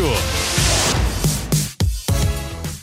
[0.00, 0.06] Pódio!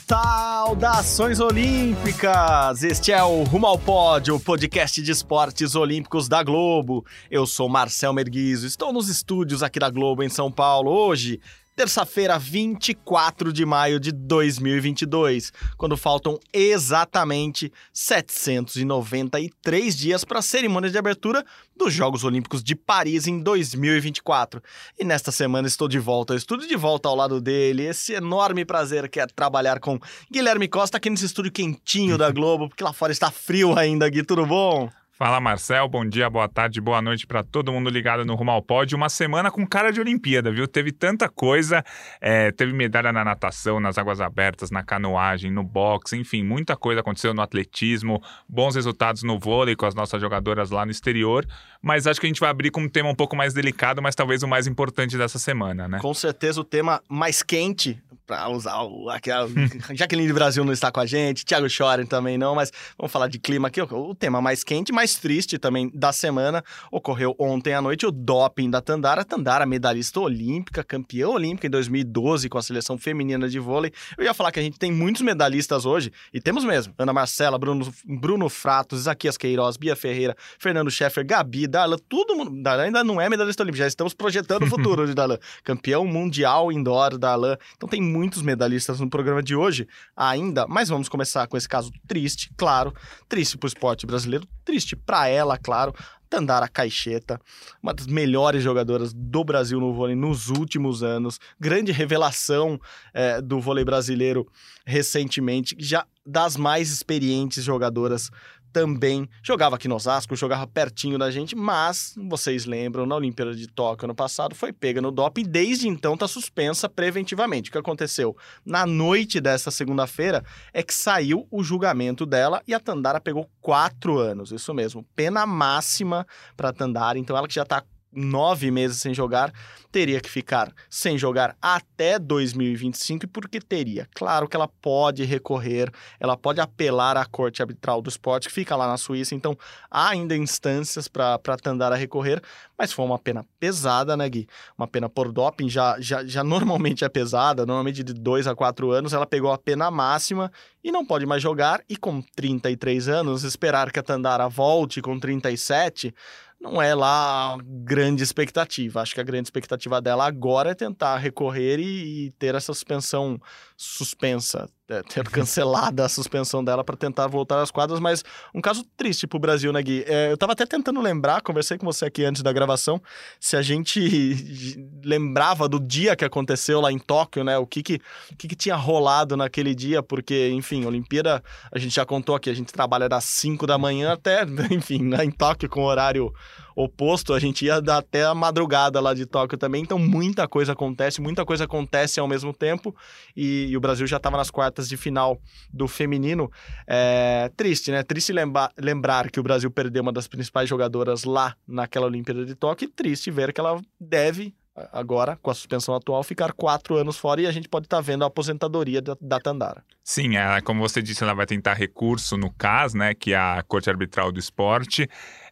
[0.07, 2.83] Saudações Olímpicas!
[2.83, 7.05] Este é o Rumo ao Pódio, o podcast de esportes olímpicos da Globo.
[7.29, 11.39] Eu sou Marcel Merguizo, estou nos estúdios aqui da Globo em São Paulo hoje,
[11.77, 20.97] terça-feira, 24 de maio de 2022, quando faltam exatamente 793 dias para a cerimônia de
[20.97, 21.45] abertura
[21.75, 24.59] dos Jogos Olímpicos de Paris em 2024.
[24.97, 28.65] E nesta semana estou de volta ao estúdio, de volta ao lado dele, esse enorme
[28.65, 29.99] prazer que é trabalhar com
[30.31, 34.23] Guilherme Costa aqui nesse estúdio quentinho da Globo, porque lá fora está frio ainda, Gui,
[34.23, 34.89] tudo bom?
[35.17, 38.61] Fala Marcel, bom dia, boa tarde, boa noite para todo mundo ligado no Rumo ao
[38.61, 38.95] Pódio.
[38.95, 40.67] Uma semana com cara de Olimpíada, viu?
[40.67, 41.83] Teve tanta coisa,
[42.21, 47.01] é, teve medalha na natação, nas águas abertas, na canoagem, no boxe, enfim, muita coisa
[47.01, 51.47] aconteceu no atletismo, bons resultados no vôlei com as nossas jogadoras lá no exterior.
[51.81, 54.13] Mas acho que a gente vai abrir com um tema um pouco mais delicado, mas
[54.13, 55.97] talvez o mais importante dessa semana, né?
[55.99, 59.47] Com certeza o tema mais quente, para usar o, aquela,
[59.95, 63.39] Jaqueline Brasil não está com a gente, Thiago Schoren também não, mas vamos falar de
[63.39, 63.81] clima aqui.
[63.81, 68.69] O tema mais quente, mais triste também da semana ocorreu ontem à noite o doping
[68.69, 69.23] da Tandara.
[69.23, 73.93] Tandara, medalhista olímpica, campeã olímpica em 2012 com a seleção feminina de vôlei.
[74.17, 76.93] Eu ia falar que a gente tem muitos medalhistas hoje, e temos mesmo.
[76.97, 82.61] Ana Marcela, Bruno, Bruno Fratos, Isaquias Queiroz, Bia Ferreira, Fernando Scheffer, Gabi, Darlan, todo mundo.
[82.61, 85.37] Darlan ainda não é medalhista olímpica, já estamos projetando o futuro de Darlan.
[85.63, 87.57] Campeão mundial indoor, Darlan.
[87.75, 91.91] Então tem muitos medalhistas no programa de hoje ainda, mas vamos começar com esse caso
[92.07, 92.91] triste, claro,
[93.29, 95.93] triste para o esporte brasileiro, triste para ela, claro.
[96.29, 97.39] Tandara Caixeta,
[97.81, 102.77] uma das melhores jogadoras do Brasil no vôlei nos últimos anos, grande revelação
[103.13, 104.45] é, do vôlei brasileiro
[104.85, 108.29] recentemente, já das mais experientes jogadoras
[108.71, 113.67] também jogava aqui no Osasco, jogava pertinho da gente, mas vocês lembram, na Olimpíada de
[113.67, 117.69] Tóquio ano passado foi pega no doping e desde então está suspensa preventivamente.
[117.69, 118.35] O que aconteceu?
[118.65, 124.17] Na noite dessa segunda-feira é que saiu o julgamento dela e a Tandara pegou quatro
[124.17, 127.83] anos, isso mesmo, pena máxima para Tandara, então ela que já está
[128.17, 129.53] nove meses sem jogar,
[129.91, 134.07] teria que ficar sem jogar até 2025, e por que teria?
[134.13, 138.75] Claro que ela pode recorrer, ela pode apelar à Corte Arbitral do Esporte, que fica
[138.75, 139.57] lá na Suíça, então
[139.89, 142.41] há ainda instâncias para Tandara recorrer,
[142.77, 144.47] mas foi uma pena pesada, né, Gui?
[144.77, 148.91] Uma pena por doping, já, já, já normalmente é pesada, normalmente de dois a quatro
[148.91, 150.51] anos, ela pegou a pena máxima
[150.83, 155.19] e não pode mais jogar, e com 33 anos, esperar que a Tandara volte com
[155.19, 156.13] 37
[156.59, 159.01] não é lá grande expectativa.
[159.01, 163.39] Acho que a grande expectativa dela agora é tentar recorrer e, e ter essa suspensão
[163.77, 168.83] suspensa, é, ter cancelada a suspensão dela para tentar voltar às quadras, mas um caso
[168.97, 170.03] triste para o Brasil, né, Gui?
[170.07, 172.99] É, eu estava até tentando lembrar, conversei com você aqui antes da gravação,
[173.39, 177.57] se a gente lembrava do dia que aconteceu lá em Tóquio, né?
[177.59, 178.01] O que que,
[178.31, 182.49] o que, que tinha rolado naquele dia, porque, enfim, Olimpíada, a gente já contou aqui,
[182.49, 186.33] a gente trabalha das 5 da manhã até, enfim, né, em Tóquio com horário
[186.77, 191.19] oposto, a gente ia até a madrugada lá de Tóquio também, então muita coisa acontece,
[191.19, 192.95] muita coisa acontece ao mesmo tempo,
[193.35, 195.41] e, e o Brasil já estava nas quartas de final
[195.73, 196.51] do feminino.
[196.85, 198.03] É, triste, né?
[198.03, 202.53] Triste lembrar, lembrar que o Brasil perdeu uma das principais jogadoras lá naquela Olimpíada de
[202.53, 204.53] Tóquio, e triste ver que ela deve
[204.91, 208.01] agora, com a suspensão atual, ficar quatro anos fora e a gente pode estar tá
[208.01, 209.83] vendo a aposentadoria da, da Tandara.
[210.03, 213.63] Sim, ela, como você disse, ela vai tentar recurso no CAS, né, que é a
[213.67, 215.09] Corte Arbitral do Esporte.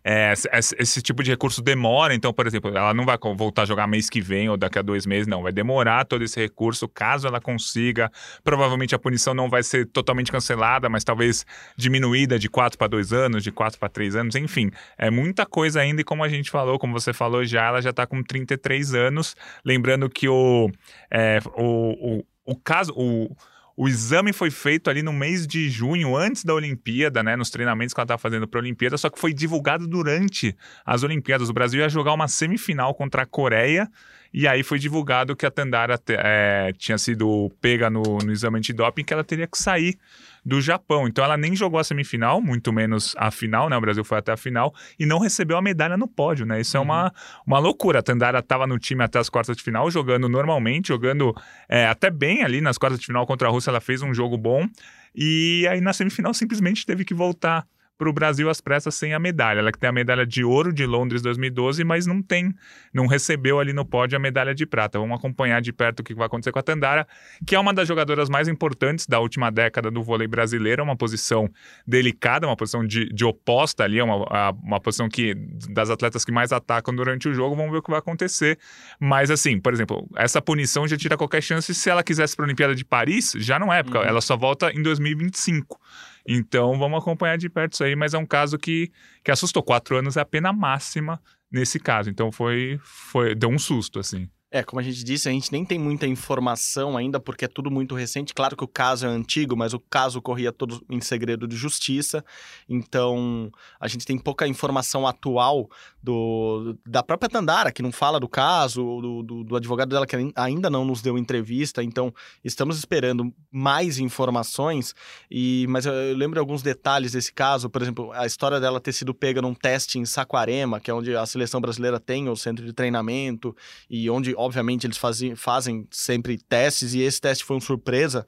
[0.07, 3.87] É, esse, tipo de recurso demora, então, por exemplo, ela não vai voltar a jogar
[3.87, 5.41] mês que vem ou daqui a dois meses, não.
[5.41, 8.11] Vai demorar todo esse recurso, caso ela consiga.
[8.43, 11.43] Provavelmente a punição não vai ser totalmente cancelada, mas talvez
[11.75, 14.69] diminuída de quatro para dois anos, de quatro para três anos, enfim.
[14.95, 17.89] É muita coisa ainda, e como a gente falou, como você falou já, ela já
[17.89, 19.35] está com 33 anos.
[19.65, 20.69] Lembrando que o,
[21.09, 22.93] é, o, o, o caso.
[22.95, 23.35] O,
[23.77, 27.35] o exame foi feito ali no mês de junho, antes da Olimpíada, né?
[27.35, 30.55] Nos treinamentos que ela estava fazendo para a Olimpíada, só que foi divulgado durante
[30.85, 31.49] as Olimpíadas.
[31.49, 33.89] O Brasil ia jogar uma semifinal contra a Coreia.
[34.33, 39.03] E aí foi divulgado que a Tandara é, tinha sido pega no, no exame antidoping
[39.03, 39.97] que ela teria que sair
[40.45, 41.07] do Japão.
[41.07, 43.75] Então ela nem jogou a semifinal, muito menos a final, né?
[43.75, 46.61] O Brasil foi até a final e não recebeu a medalha no pódio, né?
[46.61, 47.11] Isso é uma,
[47.47, 47.99] uma loucura.
[47.99, 51.35] A Tandara estava no time até as quartas de final, jogando normalmente, jogando
[51.67, 53.71] é, até bem ali nas quartas de final contra a Rússia.
[53.71, 54.67] Ela fez um jogo bom.
[55.15, 57.65] E aí na semifinal simplesmente teve que voltar
[57.97, 59.59] para o Brasil às pressas sem a medalha.
[59.59, 62.53] Ela que tem a medalha de ouro de Londres 2012, mas não tem,
[62.93, 64.99] não recebeu ali no pódio a medalha de prata.
[64.99, 67.07] Vamos acompanhar de perto o que vai acontecer com a Tandara,
[67.45, 71.49] que é uma das jogadoras mais importantes da última década do vôlei brasileiro, uma posição
[71.87, 75.33] delicada, uma posição de, de oposta ali, uma, uma posição que
[75.69, 77.55] das atletas que mais atacam durante o jogo.
[77.55, 78.59] Vamos ver o que vai acontecer.
[78.99, 82.47] Mas assim, por exemplo, essa punição já tira qualquer chance se ela quisesse para a
[82.47, 84.03] Olimpíada de Paris, já não é, porque uhum.
[84.03, 85.79] ela só volta em 2025.
[86.27, 88.91] Então vamos acompanhar de perto isso aí, mas é um caso que,
[89.23, 89.61] que assustou.
[89.61, 92.09] Quatro anos é a pena máxima nesse caso.
[92.09, 94.27] Então foi, foi deu um susto, assim.
[94.55, 97.69] É, como a gente disse, a gente nem tem muita informação ainda, porque é tudo
[97.69, 98.33] muito recente.
[98.33, 102.23] Claro que o caso é antigo, mas o caso corria todo em segredo de justiça.
[102.69, 105.69] Então, a gente tem pouca informação atual
[106.01, 110.15] do, da própria Tandara, que não fala do caso, do, do, do advogado dela, que
[110.33, 111.83] ainda não nos deu entrevista.
[111.83, 114.95] Então, estamos esperando mais informações.
[115.29, 117.69] E, mas eu, eu lembro alguns detalhes desse caso.
[117.69, 121.13] Por exemplo, a história dela ter sido pega num teste em Saquarema, que é onde
[121.13, 123.53] a seleção brasileira tem o centro de treinamento
[123.89, 128.25] e onde obviamente, eles fazem, fazem sempre testes e esse teste foi uma surpresa.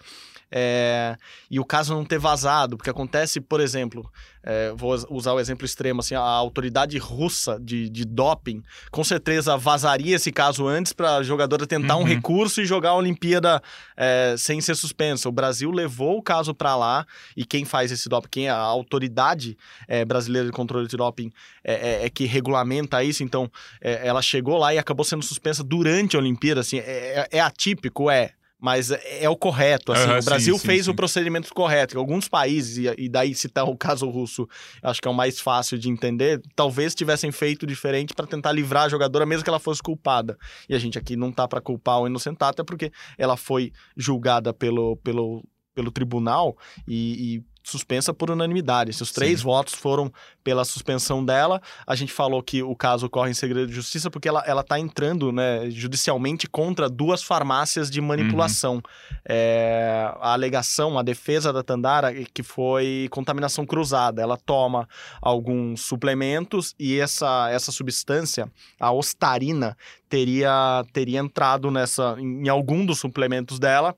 [0.49, 1.17] É,
[1.51, 4.09] e o caso não ter vazado, porque acontece, por exemplo,
[4.41, 9.57] é, vou usar o exemplo extremo, assim, a autoridade russa de, de doping com certeza
[9.57, 12.03] vazaria esse caso antes para a jogadora tentar uhum.
[12.03, 13.61] um recurso e jogar a Olimpíada
[13.97, 15.27] é, sem ser suspensa.
[15.27, 17.05] O Brasil levou o caso para lá
[17.35, 21.29] e quem faz esse doping, quem é a autoridade é, brasileira de controle de doping
[21.61, 23.51] é, é, é que regulamenta isso, então
[23.81, 28.31] ela chegou lá e acabou sendo suspensa durante a Olimpíada, assim, é, é atípico, é,
[28.59, 29.91] mas é, é o correto.
[29.91, 30.09] Assim.
[30.09, 31.97] Uhum, o Brasil sim, fez sim, o procedimento correto.
[31.97, 34.47] Alguns países, e daí citar o caso russo,
[34.81, 38.85] acho que é o mais fácil de entender, talvez tivessem feito diferente para tentar livrar
[38.85, 40.37] a jogadora, mesmo que ela fosse culpada.
[40.67, 44.53] E a gente aqui não tá para culpar o inocentato, é porque ela foi julgada
[44.53, 45.43] pelo, pelo,
[45.73, 46.57] pelo tribunal
[46.87, 48.93] e, e suspensa por unanimidade.
[48.93, 49.45] Se os três Sim.
[49.45, 50.11] votos foram
[50.43, 54.27] pela suspensão dela, a gente falou que o caso corre em segredo de justiça porque
[54.27, 58.75] ela, ela tá entrando né, judicialmente contra duas farmácias de manipulação.
[58.75, 58.81] Uhum.
[59.27, 64.21] É, a alegação, a defesa da Tandara, é que foi contaminação cruzada.
[64.21, 64.87] Ela toma
[65.21, 68.49] alguns suplementos e essa, essa substância,
[68.79, 69.75] a ostarina,
[70.07, 73.95] teria, teria entrado nessa em algum dos suplementos dela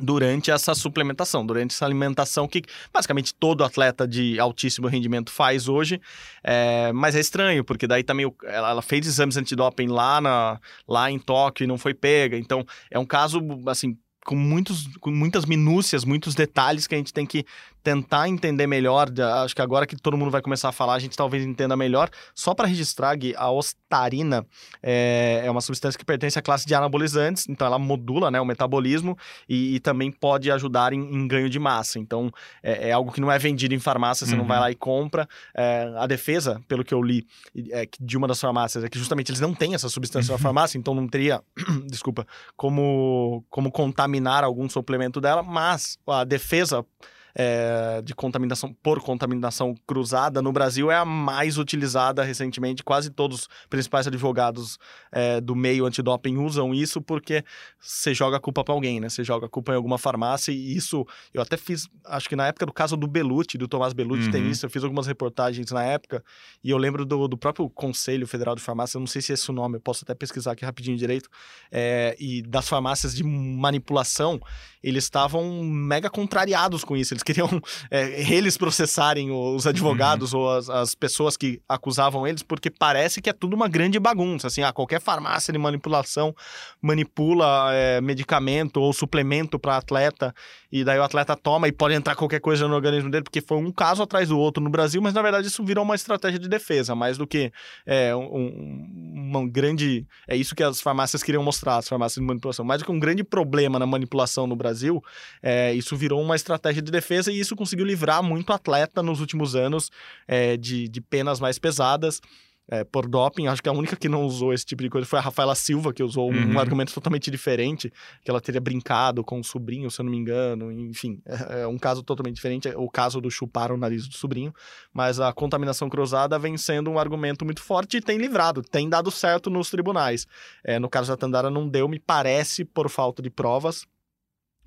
[0.00, 2.62] durante essa suplementação, durante essa alimentação que
[2.92, 6.00] basicamente todo atleta de altíssimo rendimento faz hoje,
[6.42, 10.60] é, mas é estranho, porque daí também o, ela, ela, fez exames antidoping lá, na,
[10.88, 15.10] lá em Tóquio e não foi pega, então é um caso, assim, com, muitos, com
[15.10, 17.44] muitas minúcias, muitos detalhes que a gente tem que
[17.82, 19.08] tentar entender melhor.
[19.42, 22.08] Acho que agora que todo mundo vai começar a falar, a gente talvez entenda melhor.
[22.34, 24.46] Só para registrar, Gui, a ostarina
[24.82, 28.44] é, é, uma substância que pertence à classe de anabolizantes, então ela modula né, o
[28.44, 29.18] metabolismo
[29.48, 31.98] e, e também pode ajudar em, em, ganho de massa.
[31.98, 32.30] Então
[32.62, 34.40] é, é, algo que não é vendido em farmácia, você uhum.
[34.40, 34.62] não vai uhum.
[34.62, 35.28] lá e compra.
[35.54, 37.26] É, a defesa, pelo que eu li
[37.70, 40.38] é, de uma das farmácias, é que justamente eles não têm essa substância uhum.
[40.38, 41.42] na farmácia, então não teria,
[41.86, 42.26] desculpa,
[42.56, 46.84] como, como contaminar algum suplemento dela, mas a defesa
[47.34, 52.82] é, de contaminação por contaminação cruzada no Brasil é a mais utilizada recentemente.
[52.82, 54.78] Quase todos os principais advogados
[55.10, 57.44] é, do meio antidoping usam isso porque
[57.80, 59.08] você joga a culpa para alguém, né?
[59.08, 62.46] Você joga a culpa em alguma farmácia e isso eu até fiz, acho que na
[62.46, 64.32] época do caso do Belucci, do Tomás Belucci uhum.
[64.32, 66.22] tem isso, eu fiz algumas reportagens na época
[66.62, 69.50] e eu lembro do, do próprio Conselho Federal de Farmácia, não sei se é esse
[69.50, 71.28] o nome, eu posso até pesquisar aqui rapidinho direito,
[71.70, 74.40] é, e das farmácias de manipulação,
[74.82, 77.48] eles estavam mega contrariados com isso, eles queriam
[77.90, 80.40] é, eles processarem os advogados uhum.
[80.40, 84.46] ou as, as, pessoas que acusavam eles, porque parece que é tudo uma grande bagunça.
[84.46, 86.34] Assim, ah, qualquer farmácia de manipulação
[86.80, 90.34] manipula é, medicamento ou suplemento para atleta,
[90.70, 93.58] e daí o atleta toma e pode entrar qualquer coisa no organismo dele, porque foi
[93.58, 96.48] um caso atrás do outro no Brasil, mas na verdade isso virou uma estratégia de
[96.48, 97.52] defesa, mais do que
[97.86, 100.06] é, um, uma grande.
[100.26, 102.64] É isso que as farmácias queriam mostrar, as farmácias de manipulação.
[102.64, 105.02] Mais do que um grande problema na manipulação no Brasil,
[105.42, 109.54] é, isso virou uma estratégia de defesa e isso conseguiu livrar muito atleta nos últimos
[109.54, 109.90] anos
[110.26, 112.20] é, de, de penas mais pesadas
[112.68, 113.46] é, por doping.
[113.46, 115.92] Acho que a única que não usou esse tipo de coisa foi a Rafaela Silva,
[115.92, 116.54] que usou uhum.
[116.54, 117.92] um argumento totalmente diferente,
[118.22, 120.70] que ela teria brincado com o sobrinho, se eu não me engano.
[120.72, 122.68] Enfim, é, é um caso totalmente diferente.
[122.68, 124.54] É o caso do chupar o nariz do sobrinho.
[124.92, 129.10] Mas a contaminação cruzada vem sendo um argumento muito forte e tem livrado, tem dado
[129.10, 130.26] certo nos tribunais.
[130.64, 133.86] É, no caso da Tandara não deu, me parece, por falta de provas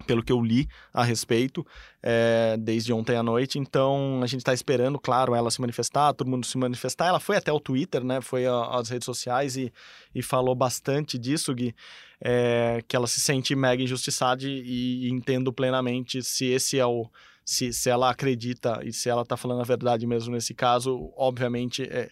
[0.06, 1.66] pelo que eu li a respeito,
[2.02, 3.58] é, desde ontem à noite.
[3.58, 7.08] Então, a gente está esperando, claro, ela se manifestar, todo mundo se manifestar.
[7.08, 8.22] Ela foi até o Twitter, né?
[8.22, 9.72] Foi às redes sociais e,
[10.14, 11.74] e falou bastante disso, Gui,
[12.22, 17.10] é, que ela se sente mega injustiçada e, e entendo plenamente se esse é o...
[17.48, 21.84] Se, se ela acredita e se ela está falando a verdade mesmo nesse caso, obviamente
[21.84, 22.10] é,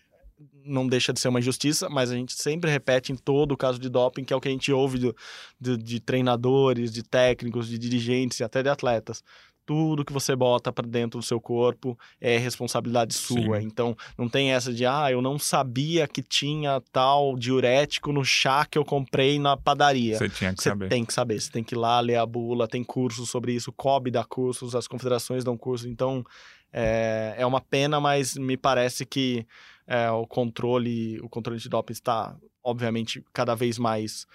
[0.65, 3.79] não deixa de ser uma injustiça, mas a gente sempre repete em todo o caso
[3.79, 5.15] de doping, que é o que a gente ouve do,
[5.59, 9.23] de, de treinadores, de técnicos, de dirigentes e até de atletas.
[9.65, 13.61] Tudo que você bota para dentro do seu corpo é responsabilidade sua.
[13.61, 13.65] Sim.
[13.65, 18.65] Então, não tem essa de, ah, eu não sabia que tinha tal diurético no chá
[18.65, 20.17] que eu comprei na padaria.
[20.17, 20.89] Você tinha que você saber.
[20.89, 21.39] tem que saber.
[21.39, 24.25] Você tem que ir lá ler a bula, tem cursos sobre isso, o COB dá
[24.25, 25.87] cursos, as confederações dão cursos.
[25.87, 26.25] Então,
[26.73, 29.45] é, é uma pena, mas me parece que
[29.85, 34.25] é, o controle o controle de doping está obviamente cada vez mais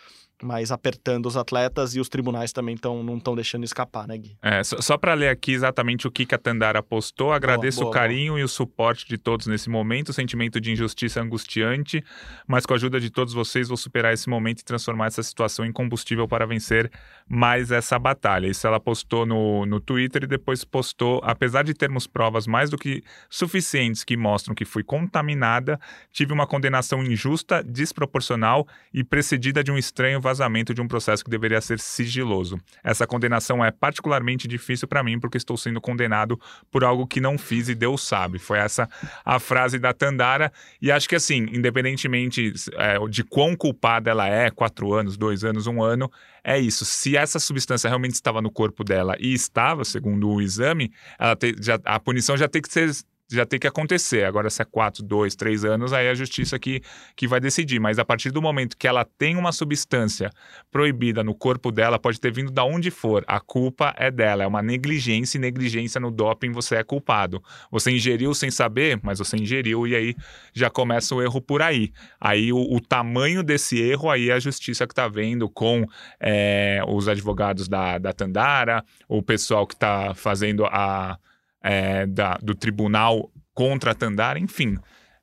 [0.43, 4.37] mais apertando os atletas e os tribunais também tão, não estão deixando escapar, né, Gui?
[4.43, 7.91] É, só, só para ler aqui exatamente o que, que a Tandara postou, agradeço boa,
[7.93, 8.41] boa, o carinho boa.
[8.41, 12.05] e o suporte de todos nesse momento, sentimento de injustiça angustiante,
[12.47, 15.65] mas com a ajuda de todos vocês vou superar esse momento e transformar essa situação
[15.65, 16.91] em combustível para vencer
[17.29, 18.47] mais essa batalha.
[18.47, 22.79] Isso ela postou no, no Twitter e depois postou, apesar de termos provas mais do
[22.79, 25.79] que suficientes que mostram que fui contaminada,
[26.13, 31.31] tive uma condenação injusta, desproporcional e precedida de um estranho vazamento de um processo que
[31.31, 32.61] deveria ser sigiloso.
[32.85, 36.39] Essa condenação é particularmente difícil para mim porque estou sendo condenado
[36.71, 38.39] por algo que não fiz e Deus sabe.
[38.39, 38.89] Foi essa
[39.25, 40.53] a frase da Tandara.
[40.83, 45.67] E acho que assim, independentemente é, de quão culpada ela é, quatro anos, dois anos,
[45.67, 46.11] um ano,
[46.45, 46.85] é isso.
[46.85, 50.93] Se essa substância realmente estava no corpo dela e estava, segundo o exame,
[51.39, 52.91] te, já, a punição já tem que ser
[53.31, 54.25] já tem que acontecer.
[54.25, 56.81] Agora, se é quatro, dois, três anos, aí é a justiça que,
[57.15, 57.79] que vai decidir.
[57.79, 60.31] Mas a partir do momento que ela tem uma substância
[60.71, 64.45] proibida no corpo dela, pode ter vindo da onde for, a culpa é dela.
[64.45, 67.43] É uma negligência e negligência no doping você é culpado.
[67.71, 70.17] Você ingeriu sem saber, mas você ingeriu e aí
[70.55, 71.93] já começa o erro por aí.
[72.19, 75.85] Aí o, o tamanho desse erro aí é a justiça que está vendo com
[76.19, 81.19] é, os advogados da, da Tandara, o pessoal que está fazendo a
[81.63, 84.77] é, da, do tribunal contra Tandara, enfim.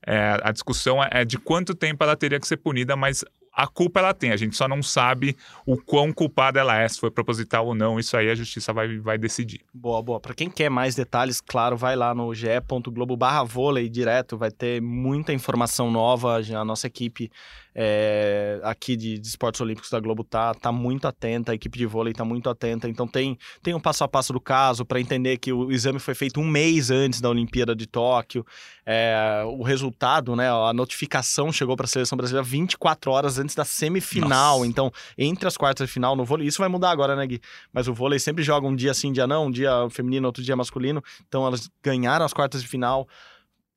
[0.06, 3.24] É, a discussão é, é de quanto tempo ela teria que ser punida, mas
[3.56, 7.00] a culpa ela tem, a gente só não sabe o quão culpada ela é, se
[7.00, 9.62] foi proposital ou não, isso aí a justiça vai, vai decidir.
[9.74, 10.20] Boa, boa.
[10.20, 14.82] Para quem quer mais detalhes, claro, vai lá no ge.globo barra vôlei direto, vai ter
[14.82, 17.32] muita informação nova, a nossa equipe
[17.78, 21.86] é, aqui de, de, esportes olímpicos da Globo tá, tá muito atenta, a equipe de
[21.86, 25.38] vôlei tá muito atenta, então tem, tem um passo a passo do caso para entender
[25.38, 28.46] que o exame foi feito um mês antes da Olimpíada de Tóquio,
[28.86, 33.66] é, o resultado, né, a notificação chegou para a seleção brasileira 24 horas antes da
[33.66, 34.70] semifinal, Nossa.
[34.70, 37.42] então entre as quartas de final no vôlei, isso vai mudar agora, né, Gui?
[37.74, 40.42] Mas o vôlei sempre joga um dia sim, um dia não, um dia feminino, outro
[40.42, 43.06] dia masculino, então elas ganharam as quartas de final,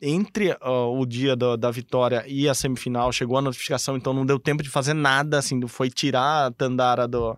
[0.00, 4.24] entre uh, o dia da, da, vitória e a semifinal, chegou a notificação, então não
[4.24, 7.36] deu tempo de fazer nada, assim, foi tirar a Tandara do,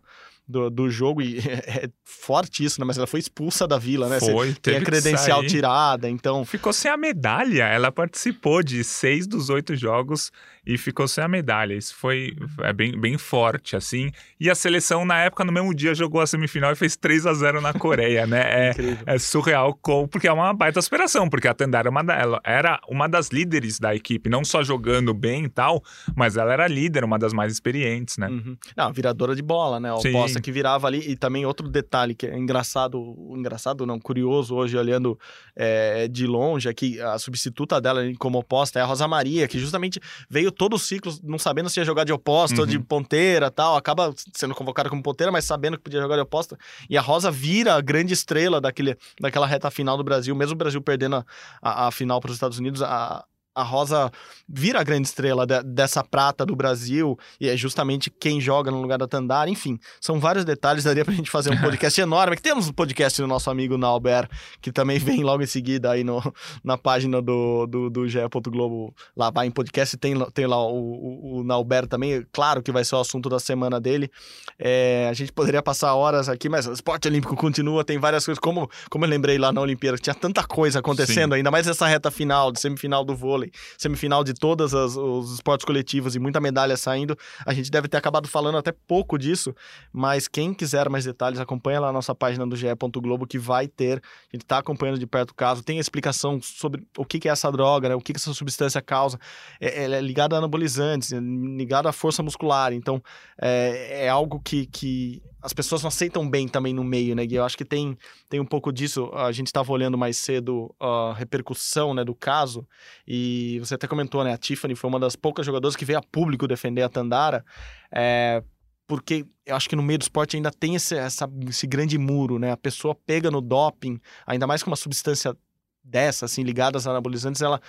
[0.50, 2.86] do, do jogo, e é, é forte isso, né?
[2.86, 4.20] Mas ela foi expulsa da vila, né?
[4.20, 6.44] Foi, Você tem a credencial tirada, então...
[6.44, 10.30] Ficou sem a medalha, ela participou de seis dos oito jogos
[10.66, 11.74] e ficou sem a medalha.
[11.74, 14.10] Isso foi é bem, bem forte, assim.
[14.38, 17.34] E a seleção, na época, no mesmo dia, jogou a semifinal e fez 3 a
[17.34, 18.40] 0 na Coreia, né?
[18.50, 19.78] É, é surreal,
[20.10, 23.78] porque é uma baita aspiração, porque a Tandara é uma ela era uma das líderes
[23.78, 25.82] da equipe, não só jogando bem e tal,
[26.14, 28.28] mas ela era líder, uma das mais experientes, né?
[28.28, 28.56] Uhum.
[28.76, 29.92] Não, viradora de bola, né?
[29.92, 31.10] Oposta que virava ali.
[31.10, 35.18] E também outro detalhe que é engraçado, engraçado não, curioso hoje, olhando
[35.54, 40.00] é, de longe aqui, a substituta dela como oposta é a Rosa Maria, que justamente
[40.28, 42.62] veio todo o ciclo não sabendo se ia jogar de oposta uhum.
[42.62, 42.82] ou de uhum.
[42.82, 46.58] ponteira tal, acaba sendo convocada como ponteira, mas sabendo que podia jogar de oposta.
[46.88, 50.58] E a Rosa vira a grande estrela daquele, daquela reta final do Brasil, mesmo o
[50.58, 51.24] Brasil perdendo a,
[51.62, 53.24] a, a final para os Estados Unidos, a,
[53.60, 54.10] a Rosa
[54.48, 58.80] vira a grande estrela de, dessa prata do Brasil e é justamente quem joga no
[58.80, 59.48] lugar da Tandara.
[59.48, 60.84] Enfim, são vários detalhes.
[60.84, 62.36] Daria pra gente fazer um podcast enorme.
[62.36, 64.28] Que temos um podcast do nosso amigo Nauber,
[64.60, 66.20] que também vem logo em seguida aí no,
[66.64, 68.18] na página do, do, do GE.
[68.48, 68.94] Globo.
[69.16, 72.26] Lá vai em podcast tem, tem lá o, o, o Nauber também.
[72.32, 74.10] Claro que vai ser o assunto da semana dele.
[74.58, 77.84] É, a gente poderia passar horas aqui, mas o esporte olímpico continua.
[77.84, 78.40] Tem várias coisas.
[78.40, 81.38] Como, como eu lembrei lá na Olimpíada, tinha tanta coisa acontecendo, Sim.
[81.38, 86.14] ainda mais essa reta final, de semifinal do vôlei semifinal de todos os esportes coletivos
[86.14, 87.16] e muita medalha saindo.
[87.46, 89.54] A gente deve ter acabado falando até pouco disso,
[89.92, 92.66] mas quem quiser mais detalhes, acompanha lá a nossa página do GE.
[93.00, 93.98] Globo que vai ter.
[93.98, 97.50] A gente está acompanhando de perto o caso, tem explicação sobre o que, é essa
[97.50, 97.94] droga, né?
[97.94, 99.18] o que, que essa substância causa.
[99.60, 102.72] É, ela é ligada a anabolizantes, é ligada à força muscular.
[102.72, 103.02] Então,
[103.40, 107.36] é, é algo que, que as pessoas não aceitam bem também no meio, né, Gui?
[107.36, 107.96] Eu acho que tem,
[108.28, 109.10] tem um pouco disso.
[109.14, 112.66] A gente estava olhando mais cedo a repercussão né, do caso,
[113.06, 114.32] e você até comentou, né?
[114.32, 117.44] A Tiffany foi uma das poucas jogadoras que veio a público defender a Tandara.
[117.90, 118.42] É,
[118.86, 122.38] porque eu acho que no meio do esporte ainda tem esse, essa, esse grande muro,
[122.38, 122.50] né?
[122.50, 125.36] A pessoa pega no doping, ainda mais com uma substância
[125.82, 127.60] dessa, assim, ligada às anabolizantes, ela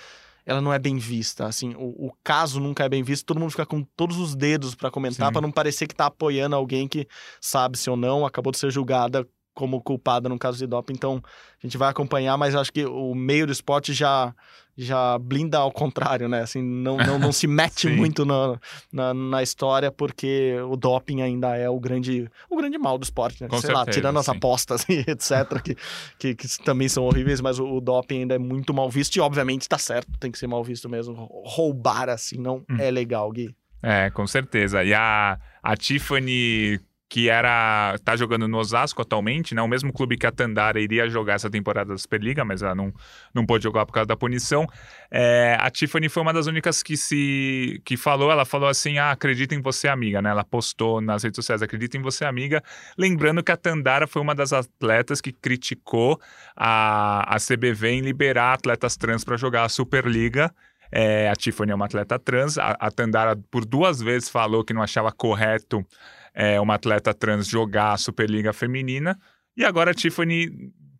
[0.44, 1.46] ela não é bem vista.
[1.46, 4.74] Assim, o, o, caso nunca é bem visto, todo mundo fica com todos os dedos
[4.74, 7.06] para comentar, para não parecer que tá apoiando alguém que
[7.40, 10.94] sabe se ou não, acabou de ser julgada como culpada no caso de doping.
[10.94, 11.22] Então,
[11.62, 14.34] a gente vai acompanhar, mas acho que o meio do esporte já
[14.76, 16.40] já blinda ao contrário, né?
[16.40, 18.58] Assim, não, não, não se mete muito na,
[18.90, 23.42] na, na, história, porque o doping ainda é o grande, o grande mal do esporte,
[23.42, 23.48] né?
[23.48, 24.32] Com Sei certeza, lá, tirando as sim.
[24.32, 25.76] apostas e etc., que,
[26.18, 29.20] que, que, também são horríveis, mas o, o, doping ainda é muito mal visto e,
[29.20, 31.28] obviamente, tá certo, tem que ser mal visto mesmo.
[31.44, 32.76] Roubar assim não hum.
[32.78, 33.54] é legal, Gui.
[33.82, 34.82] É, com certeza.
[34.84, 36.80] E a, a Tiffany
[37.12, 39.60] que era tá jogando no Osasco atualmente, né?
[39.60, 42.90] O mesmo clube que a Tandara iria jogar essa temporada da Superliga, mas ela não,
[43.34, 44.66] não pôde jogar por causa da punição.
[45.10, 49.10] É, a Tiffany foi uma das únicas que se que falou, ela falou assim: "Ah,
[49.10, 50.30] acredita em você, amiga", né?
[50.30, 52.62] Ela postou nas redes sociais: "Acredita em você, amiga",
[52.96, 56.18] lembrando que a Tandara foi uma das atletas que criticou
[56.56, 60.50] a, a CBV em liberar atletas trans para jogar a Superliga.
[60.90, 62.56] É, a Tiffany é uma atleta trans.
[62.56, 65.86] A, a Tandara, por duas vezes, falou que não achava correto
[66.34, 69.18] é, uma atleta trans jogar a Superliga Feminina.
[69.56, 70.48] E agora a Tiffany,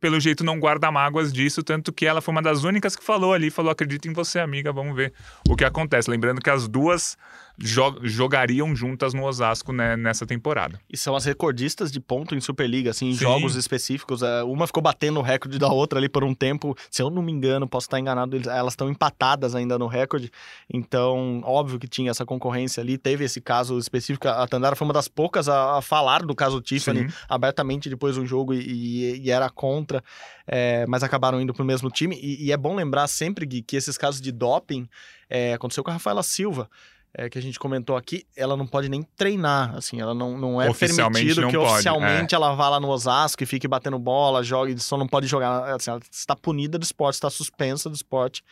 [0.01, 3.33] pelo jeito, não guarda mágoas disso, tanto que ela foi uma das únicas que falou
[3.33, 5.13] ali, falou, acredito em você, amiga, vamos ver
[5.49, 6.11] o que acontece.
[6.11, 7.17] Lembrando que as duas
[7.63, 10.81] jo jogariam juntas no Osasco né, nessa temporada.
[10.91, 13.21] E são as recordistas de ponto em Superliga, assim, em Sim.
[13.21, 14.23] jogos específicos.
[14.23, 16.77] É, uma ficou batendo o recorde da outra ali por um tempo.
[16.91, 20.31] Se eu não me engano, posso estar enganado, elas estão empatadas ainda no recorde.
[20.73, 22.99] Então, óbvio que tinha essa concorrência ali.
[22.99, 24.29] Teve esse caso específico.
[24.29, 27.17] A Tandara foi uma das poucas a, a falar do caso Tiffany Sim.
[27.29, 30.03] abertamente depois do jogo e, e, e era contra.
[30.47, 32.19] É, mas acabaram indo pro mesmo time.
[32.21, 34.89] E, e, é bom lembrar sempre, Gui, que esses casos de doping
[35.31, 36.69] é, aconteceu com a Rafaela Silva
[37.15, 40.63] é, que a gente comentou aqui, ela não pode nem treinar, assim, ela não, não
[40.63, 42.37] é permitido não que pode, oficialmente é.
[42.37, 45.91] ela vá lá no Osasco e fique batendo bola, jogue, só não pode jogar, assim,
[45.91, 48.43] ela está punida do esporte, está suspensa do esporte,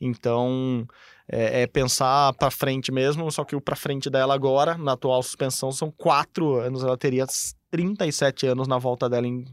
[0.00, 0.86] então
[1.30, 5.22] é, é pensar para frente mesmo, só que o para frente dela agora, na atual
[5.22, 7.24] suspensão, são quatro anos, ela teria
[7.70, 9.44] 37 anos na volta dela em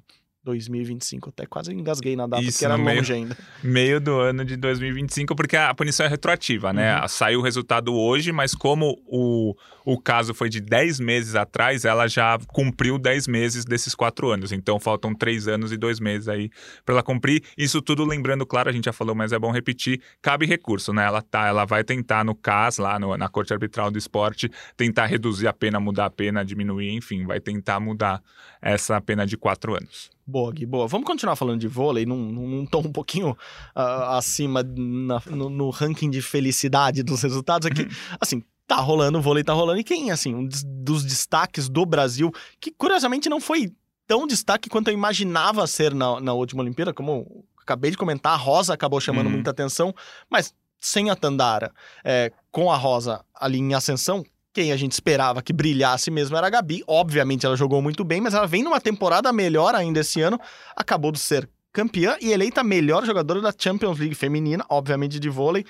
[0.46, 1.30] 2025.
[1.30, 3.38] Até quase engasguei na data, Isso, porque era no longe meio, ainda.
[3.64, 7.02] Meio do ano de 2025, porque a punição é retroativa, né?
[7.02, 7.08] Uhum.
[7.08, 12.08] Saiu o resultado hoje, mas como o, o caso foi de 10 meses atrás, ela
[12.08, 14.52] já cumpriu 10 meses desses quatro anos.
[14.52, 16.50] Então faltam 3 anos e 2 meses aí
[16.86, 17.44] para ela cumprir.
[17.58, 21.06] Isso tudo lembrando, claro, a gente já falou, mas é bom repetir, cabe recurso, né?
[21.06, 25.08] Ela, tá, ela vai tentar no CAS, lá no, na Corte Arbitral do Esporte, tentar
[25.08, 28.22] reduzir a pena, mudar a pena, diminuir, enfim, vai tentar mudar
[28.62, 30.15] essa pena de 4 anos.
[30.28, 30.88] Boa, Gui, boa.
[30.88, 33.32] Vamos continuar falando de vôlei num, num tom um pouquinho
[33.76, 37.88] uh, acima na, no, no, ranking de felicidade dos resultados aqui.
[38.20, 39.80] assim, tá rolando, o vôlei tá rolando.
[39.80, 43.72] E quem, assim, um dos destaques do Brasil, que curiosamente não foi
[44.08, 48.38] tão destaque quanto eu imaginava ser na, na última Olimpíada, como acabei de comentar, a
[48.38, 49.34] Rosa acabou chamando uhum.
[49.34, 49.94] muita atenção,
[50.30, 51.72] mas sem a Tandara,
[52.04, 54.24] é, com a Rosa ali em ascensão,
[54.56, 56.82] quem a gente esperava que brilhasse mesmo era a Gabi.
[56.88, 60.40] Obviamente ela jogou muito bem, mas ela vem numa temporada melhor ainda esse ano.
[60.78, 65.66] Acabou de ser campeã e eleita melhor jogadora da Champions League feminina, obviamente de vôlei.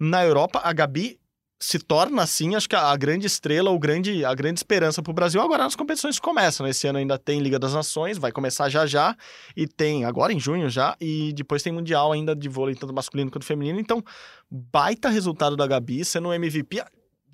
[0.00, 1.16] Na Europa, a Gabi
[1.60, 5.14] se torna, assim, acho que a grande estrela, o grande, a grande esperança para o
[5.14, 5.40] Brasil.
[5.40, 6.66] Agora as competições começam.
[6.66, 9.16] Esse ano ainda tem Liga das Nações, vai começar já já.
[9.56, 13.30] E tem, agora em junho já, e depois tem Mundial ainda de vôlei, tanto masculino
[13.30, 13.78] quanto feminino.
[13.78, 14.02] Então,
[14.50, 16.82] baita resultado da Gabi, sendo MVP.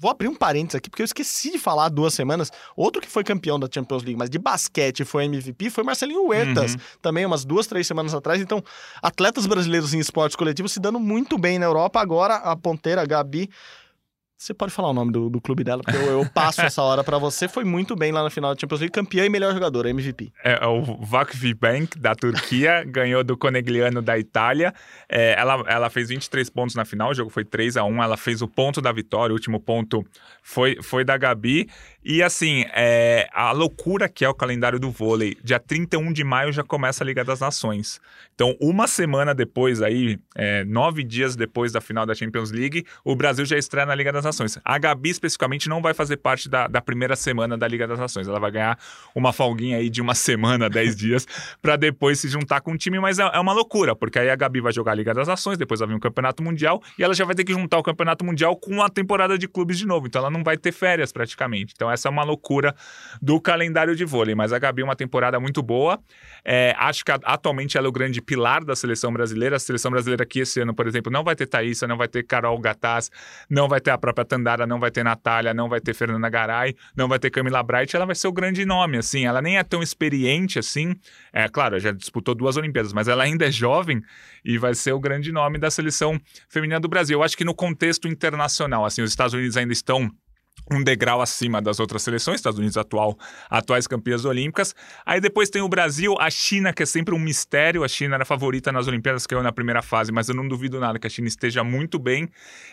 [0.01, 2.51] Vou abrir um parênteses aqui, porque eu esqueci de falar há duas semanas.
[2.75, 6.73] Outro que foi campeão da Champions League, mas de basquete foi MVP, foi Marcelinho Huertas.
[6.73, 6.81] Uhum.
[7.03, 8.41] Também umas duas, três semanas atrás.
[8.41, 8.65] Então,
[9.03, 12.01] atletas brasileiros em esportes coletivos se dando muito bem na Europa.
[12.01, 13.51] Agora, a ponteira, a Gabi,
[14.41, 17.05] você pode falar o nome do, do clube dela, porque eu, eu passo essa hora
[17.05, 17.47] para você.
[17.47, 20.33] Foi muito bem lá na final da Champions League, campeã e melhor jogadora, MVP.
[20.43, 24.73] É, o Vakfi Bank, da Turquia, ganhou do Conegliano da Itália.
[25.07, 28.17] É, ela, ela fez 23 pontos na final, o jogo foi 3 a 1 Ela
[28.17, 30.03] fez o ponto da vitória, o último ponto
[30.43, 31.69] foi, foi da Gabi.
[32.03, 36.51] E assim, é, a loucura que é o calendário do vôlei, dia 31 de maio
[36.51, 38.01] já começa a Liga das Nações.
[38.35, 43.15] Então, uma semana depois, aí, é, nove dias depois da final da Champions League, o
[43.15, 44.59] Brasil já estreia na Liga das Nações.
[44.65, 48.27] A Gabi, especificamente, não vai fazer parte da, da primeira semana da Liga das Nações.
[48.27, 48.79] Ela vai ganhar
[49.15, 51.29] uma folguinha aí de uma semana, dez dias,
[51.61, 54.37] para depois se juntar com o time, mas é, é, uma loucura, porque aí a
[54.37, 57.13] Gabi vai jogar a Liga das Nações, depois vai vir o Campeonato Mundial, e ela
[57.13, 60.07] já vai ter que juntar o Campeonato Mundial com a temporada de clubes de novo.
[60.07, 61.75] Então ela não vai ter férias praticamente.
[61.77, 62.75] Então essa é uma loucura
[63.21, 64.35] do calendário de vôlei.
[64.35, 65.99] Mas a Gabi é uma temporada muito boa.
[66.45, 69.57] É, acho que atualmente ela é o grande pilar da seleção brasileira.
[69.57, 72.23] A seleção brasileira aqui esse ano, por exemplo, não vai ter Thaísa, não vai ter
[72.23, 73.11] Carol Gataz,
[73.49, 76.75] não vai ter a própria Tandara, não vai ter Natália, não vai ter Fernanda Garay,
[76.97, 77.95] não vai ter Camila Bright.
[77.95, 79.27] Ela vai ser o grande nome, assim.
[79.27, 80.95] Ela nem é tão experiente assim.
[81.33, 84.01] É claro, já disputou duas Olimpíadas, mas ela ainda é jovem
[84.45, 87.19] e vai ser o grande nome da seleção feminina do Brasil.
[87.19, 90.11] Eu acho que no contexto internacional, assim, os Estados Unidos ainda estão
[90.71, 93.17] um degrau acima das outras seleções, Estados Unidos atual,
[93.49, 94.75] atuais campeãs olímpicas.
[95.05, 97.85] Aí depois tem o Brasil, a China, que é sempre um mistério.
[97.85, 100.47] A China era a favorita nas Olimpíadas, que eu na primeira fase, mas eu não
[100.47, 102.29] duvido nada que a China esteja muito bem.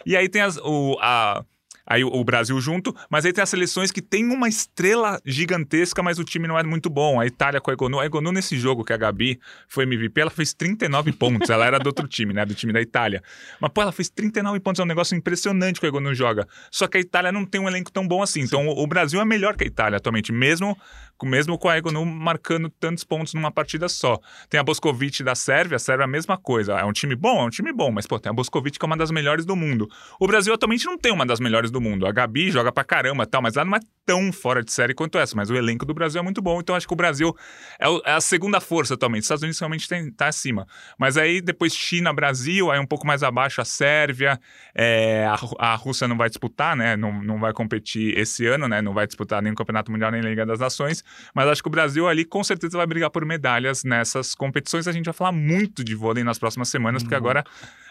[0.06, 1.44] E aí tem as, o, a
[1.88, 6.20] aí o Brasil junto, mas aí tem as seleções que tem uma estrela gigantesca, mas
[6.20, 7.20] o time não é muito bom.
[7.20, 8.00] A Itália com a Egonu.
[8.00, 11.50] A Egonu nesse jogo que a Gabi foi MVP, ela fez 39 pontos.
[11.50, 12.46] Ela era do outro time, né?
[12.46, 13.24] Do time da Itália.
[13.62, 14.80] Mas, pô, ela fez 39 pontos.
[14.80, 16.46] É um negócio impressionante que a Egonu joga.
[16.70, 18.42] Só que a Itália não tem um elenco tão bom assim.
[18.42, 20.78] Então, o Brasil é melhor que a Itália atualmente, mesmo
[21.26, 24.20] mesmo com a Egonu marcando tantos pontos numa partida só.
[24.50, 26.74] Tem a Boscovic da Sérvia, a Sérvia é a mesma coisa.
[26.74, 28.88] É um time bom, é um time bom, mas pô, tem a Boscovic que é
[28.88, 29.90] uma das melhores do mundo.
[30.20, 32.06] O Brasil atualmente não tem uma das melhores do mundo.
[32.06, 35.18] A Gabi joga pra caramba tal, mas ela não é tão fora de série quanto
[35.18, 35.36] essa.
[35.36, 37.36] Mas o elenco do Brasil é muito bom, então acho que o Brasil
[37.80, 39.22] é, é a segunda força atualmente.
[39.22, 40.68] Os Estados Unidos realmente tem, tá acima.
[40.98, 44.40] Mas aí depois China, Brasil, aí um pouco mais abaixo a Sérvia,
[44.76, 46.96] é, a, a Rússia não vai disputar, né?
[46.96, 48.82] Não, não vai competir esse ano, né?
[48.82, 51.04] Não vai disputar nem o Campeonato Mundial nem a Liga das Nações.
[51.34, 54.88] Mas acho que o Brasil ali com certeza vai brigar por medalhas nessas competições.
[54.88, 57.44] A gente vai falar muito de vôlei nas próximas semanas, porque agora,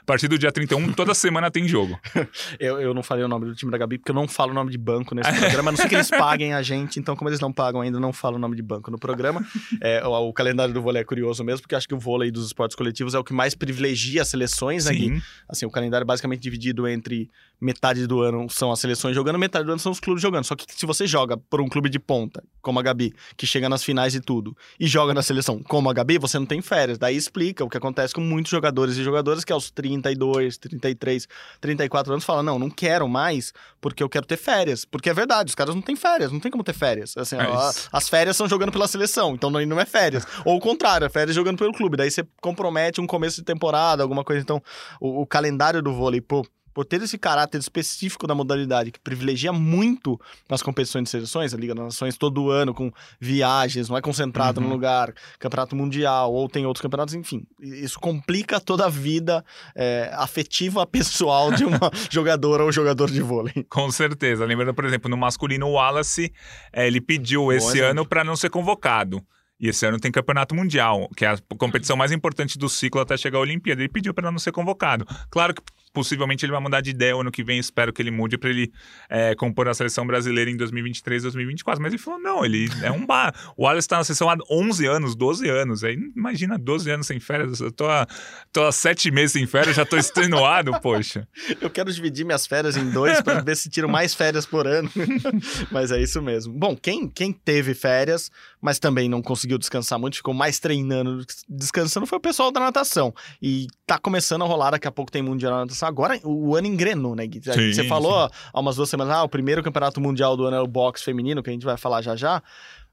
[0.07, 1.99] partir do dia 31, toda semana tem jogo.
[2.61, 4.55] eu, eu não falei o nome do time da Gabi, porque eu não falo o
[4.55, 7.29] nome de banco nesse programa, a não sei que eles paguem a gente, então como
[7.29, 9.45] eles não pagam ainda, não falo o nome de banco no programa.
[9.83, 12.47] É, o, o, calendário do vôlei é curioso mesmo, porque acho que o vôlei dos
[12.47, 15.23] esportes coletivos é o que mais privilegia as seleções, né, Gui?
[15.49, 17.29] Assim, o calendário é basicamente dividido entre
[17.61, 20.45] metade do ano são as seleções jogando, metade do ano são os clubes jogando.
[20.45, 23.69] Só que se você joga por um clube de ponta, como a Gabi, que chega
[23.69, 26.99] nas finais e tudo, e joga na seleção como a Gabi, você não tem férias.
[26.99, 31.29] Daí explica o que acontece com muitos jogadores e jogadoras que aos 32, 33,
[31.61, 34.85] 34 anos falam: não, não quero mais porque eu quero ter férias.
[34.85, 37.17] Porque é verdade, os caras não têm férias, não tem como ter férias.
[37.17, 37.47] Assim, é
[37.93, 40.27] as férias são jogando pela seleção, então não, não é férias.
[40.45, 41.97] Ou o contrário, é férias jogando pelo clube.
[41.97, 44.43] Daí você compromete um começo de temporada, alguma coisa.
[44.43, 44.63] Então,
[45.01, 49.51] o, o calendário do vôlei, pô, por ter esse caráter específico da modalidade que privilegia
[49.51, 54.03] muito nas competições de seleções, a Liga das Nações todo ano com viagens, não é
[54.03, 54.67] concentrado uhum.
[54.67, 59.43] no lugar, campeonato mundial ou tem outros campeonatos, enfim, isso complica toda a vida
[59.75, 63.65] é, afetiva pessoal de uma jogadora ou jogador de vôlei.
[63.71, 64.45] Com certeza.
[64.45, 66.31] Lembrando, por exemplo, no masculino, o Wallace,
[66.71, 69.25] é, ele pediu esse ano para não ser convocado.
[69.59, 73.17] E esse ano tem campeonato mundial, que é a competição mais importante do ciclo até
[73.17, 73.81] chegar à Olimpíada.
[73.81, 75.07] Ele pediu para não ser convocado.
[75.31, 75.63] Claro que
[75.97, 77.59] possivelmente ele vai mudar de ideia o ano que vem.
[77.59, 78.71] Espero que ele mude para ele
[79.09, 81.83] é, compor a seleção brasileira em 2023, 2024.
[81.83, 83.35] Mas ele falou: não, ele é um bar.
[83.57, 85.83] O Alisson está na seleção há 11 anos, 12 anos.
[85.83, 87.61] Aí imagina 12 anos sem férias.
[87.61, 88.07] Eu tô há,
[88.53, 91.27] tô há 7 meses sem férias, já tô extenuado, poxa.
[91.63, 94.91] Eu quero dividir minhas férias em dois para ver se tiro mais férias por ano.
[95.73, 96.53] mas é isso mesmo.
[96.53, 98.31] Bom, quem, quem teve férias,
[98.61, 103.15] mas também não conseguiu descansar muito, ficou mais treinando, descansando, foi o pessoal da natação.
[103.41, 106.67] E tá começando a rolar, daqui a pouco tem Mundial na natação agora o ano
[106.67, 107.41] engrenou, né, Gui?
[107.43, 108.35] Sim, Você falou sim.
[108.53, 111.43] há umas duas semanas, ah, o primeiro campeonato mundial do ano é o boxe feminino,
[111.43, 112.43] que a gente vai falar já já.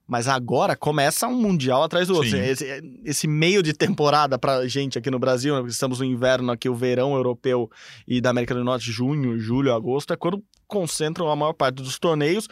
[0.06, 2.38] Mas agora começa um mundial atrás do outro.
[2.38, 2.66] Esse,
[3.06, 5.70] esse, meio de temporada pra gente aqui no Brasil, né?
[5.70, 7.72] estamos no inverno aqui, o verão europeu
[8.06, 11.98] e da América do Norte, junho, julho, agosto, é quando concentram a maior parte dos
[12.00, 12.48] torneios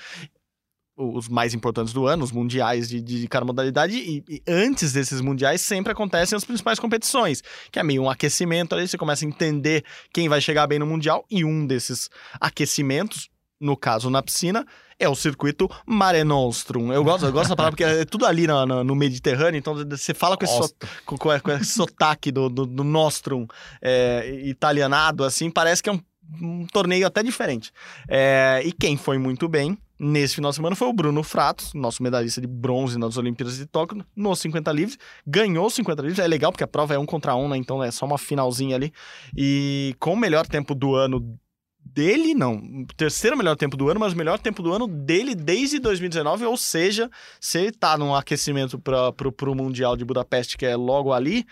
[1.01, 5.21] os mais importantes do ano, os mundiais de, de cada modalidade, e, e, antes desses
[5.21, 9.27] mundiais sempre acontecem as principais competições, que é meio um aquecimento, aí você começa a
[9.27, 9.83] entender
[10.13, 12.09] quem vai chegar bem no mundial, e um desses
[12.39, 14.65] aquecimentos, no caso na piscina,
[14.99, 16.93] é o circuito Mare Nostrum.
[16.93, 19.73] Eu gosto, eu gosto da palavra porque é tudo ali no, no, no Mediterrâneo, então
[19.73, 23.47] você fala com esse, so, com, com esse sotaque do, do, do Nostrum
[23.81, 26.01] é, italianado, assim, parece que é um,
[26.39, 27.71] um torneio até diferente.
[28.07, 32.01] É, e quem foi muito bem nesse final de semana foi o Bruno Fratos, nosso
[32.01, 34.97] medalhista de bronze nas Olimpíadas de Tóquio, nos 50 livres.
[35.27, 37.55] Ganhou 50 livres, é legal porque a prova é um contra um, né?
[37.55, 38.91] Então é só uma finalzinha ali.
[39.37, 41.37] E com o melhor tempo do ano
[41.83, 45.77] dele, não, terceiro melhor tempo do ano, mas o melhor tempo do ano dele desde
[45.79, 47.09] 2019, ou seja,
[47.39, 51.45] se ele tá num aquecimento para pro Mundial de Budapeste, que é logo ali,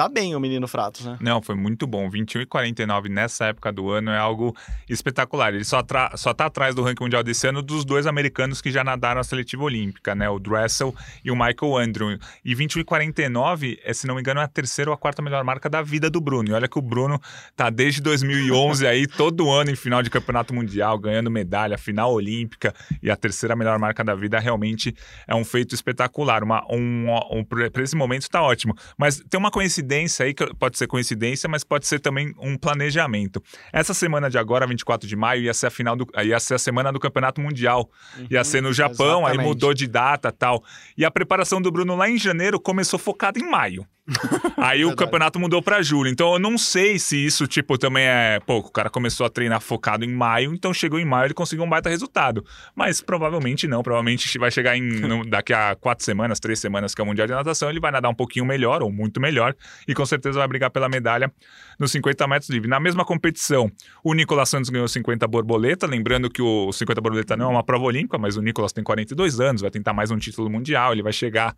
[0.00, 1.18] tá bem o menino Fratos, né?
[1.20, 2.08] Não, foi muito bom.
[2.08, 4.56] 21 e 49 nessa época do ano é algo
[4.88, 5.52] espetacular.
[5.52, 5.84] Ele só,
[6.14, 9.24] só tá atrás do ranking mundial desse ano dos dois americanos que já nadaram a
[9.24, 10.26] seletiva olímpica, né?
[10.30, 12.18] O Dressel e o Michael Andrew.
[12.42, 15.20] E 21 e 49, é, se não me engano, é a terceira ou a quarta
[15.20, 16.48] melhor marca da vida do Bruno.
[16.48, 17.20] E olha que o Bruno
[17.54, 22.74] tá desde 2011 aí, todo ano em final de campeonato mundial, ganhando medalha, final olímpica
[23.02, 24.94] e a terceira melhor marca da vida realmente
[25.28, 26.42] é um feito espetacular.
[26.42, 28.74] Uma, um, um, para esse momento está ótimo.
[28.96, 29.89] Mas tem uma coincidência
[30.22, 33.42] aí, que pode ser coincidência, mas pode ser também um planejamento.
[33.72, 36.58] Essa semana de agora, 24 de maio, ia ser a final do, ia ser a
[36.58, 37.90] semana do Campeonato Mundial.
[38.30, 39.48] ia ser no Japão, aí exatamente.
[39.48, 40.62] mudou de data tal.
[40.96, 43.86] E a preparação do Bruno lá em janeiro começou focada em maio.
[44.56, 46.10] Aí o campeonato mudou pra julho.
[46.10, 48.40] Então eu não sei se isso, tipo, também é.
[48.44, 51.64] Pô, o cara começou a treinar focado em maio, então chegou em maio ele conseguiu
[51.64, 52.44] um baita resultado.
[52.74, 53.82] Mas provavelmente não.
[53.82, 54.82] Provavelmente vai chegar em.
[55.00, 57.90] no- daqui a quatro semanas, três semanas, que é o Mundial de Natação, ele vai
[57.90, 59.54] nadar um pouquinho melhor, ou muito melhor,
[59.86, 61.32] e com certeza vai brigar pela medalha
[61.78, 62.68] nos 50 metros livre.
[62.68, 63.70] Na mesma competição,
[64.04, 65.86] o Nicolas Santos ganhou 50 borboleta.
[65.86, 69.40] Lembrando que o 50 borboleta não é uma prova olímpica, mas o Nicolas tem 42
[69.40, 70.92] anos, vai tentar mais um título mundial.
[70.92, 71.54] Ele vai chegar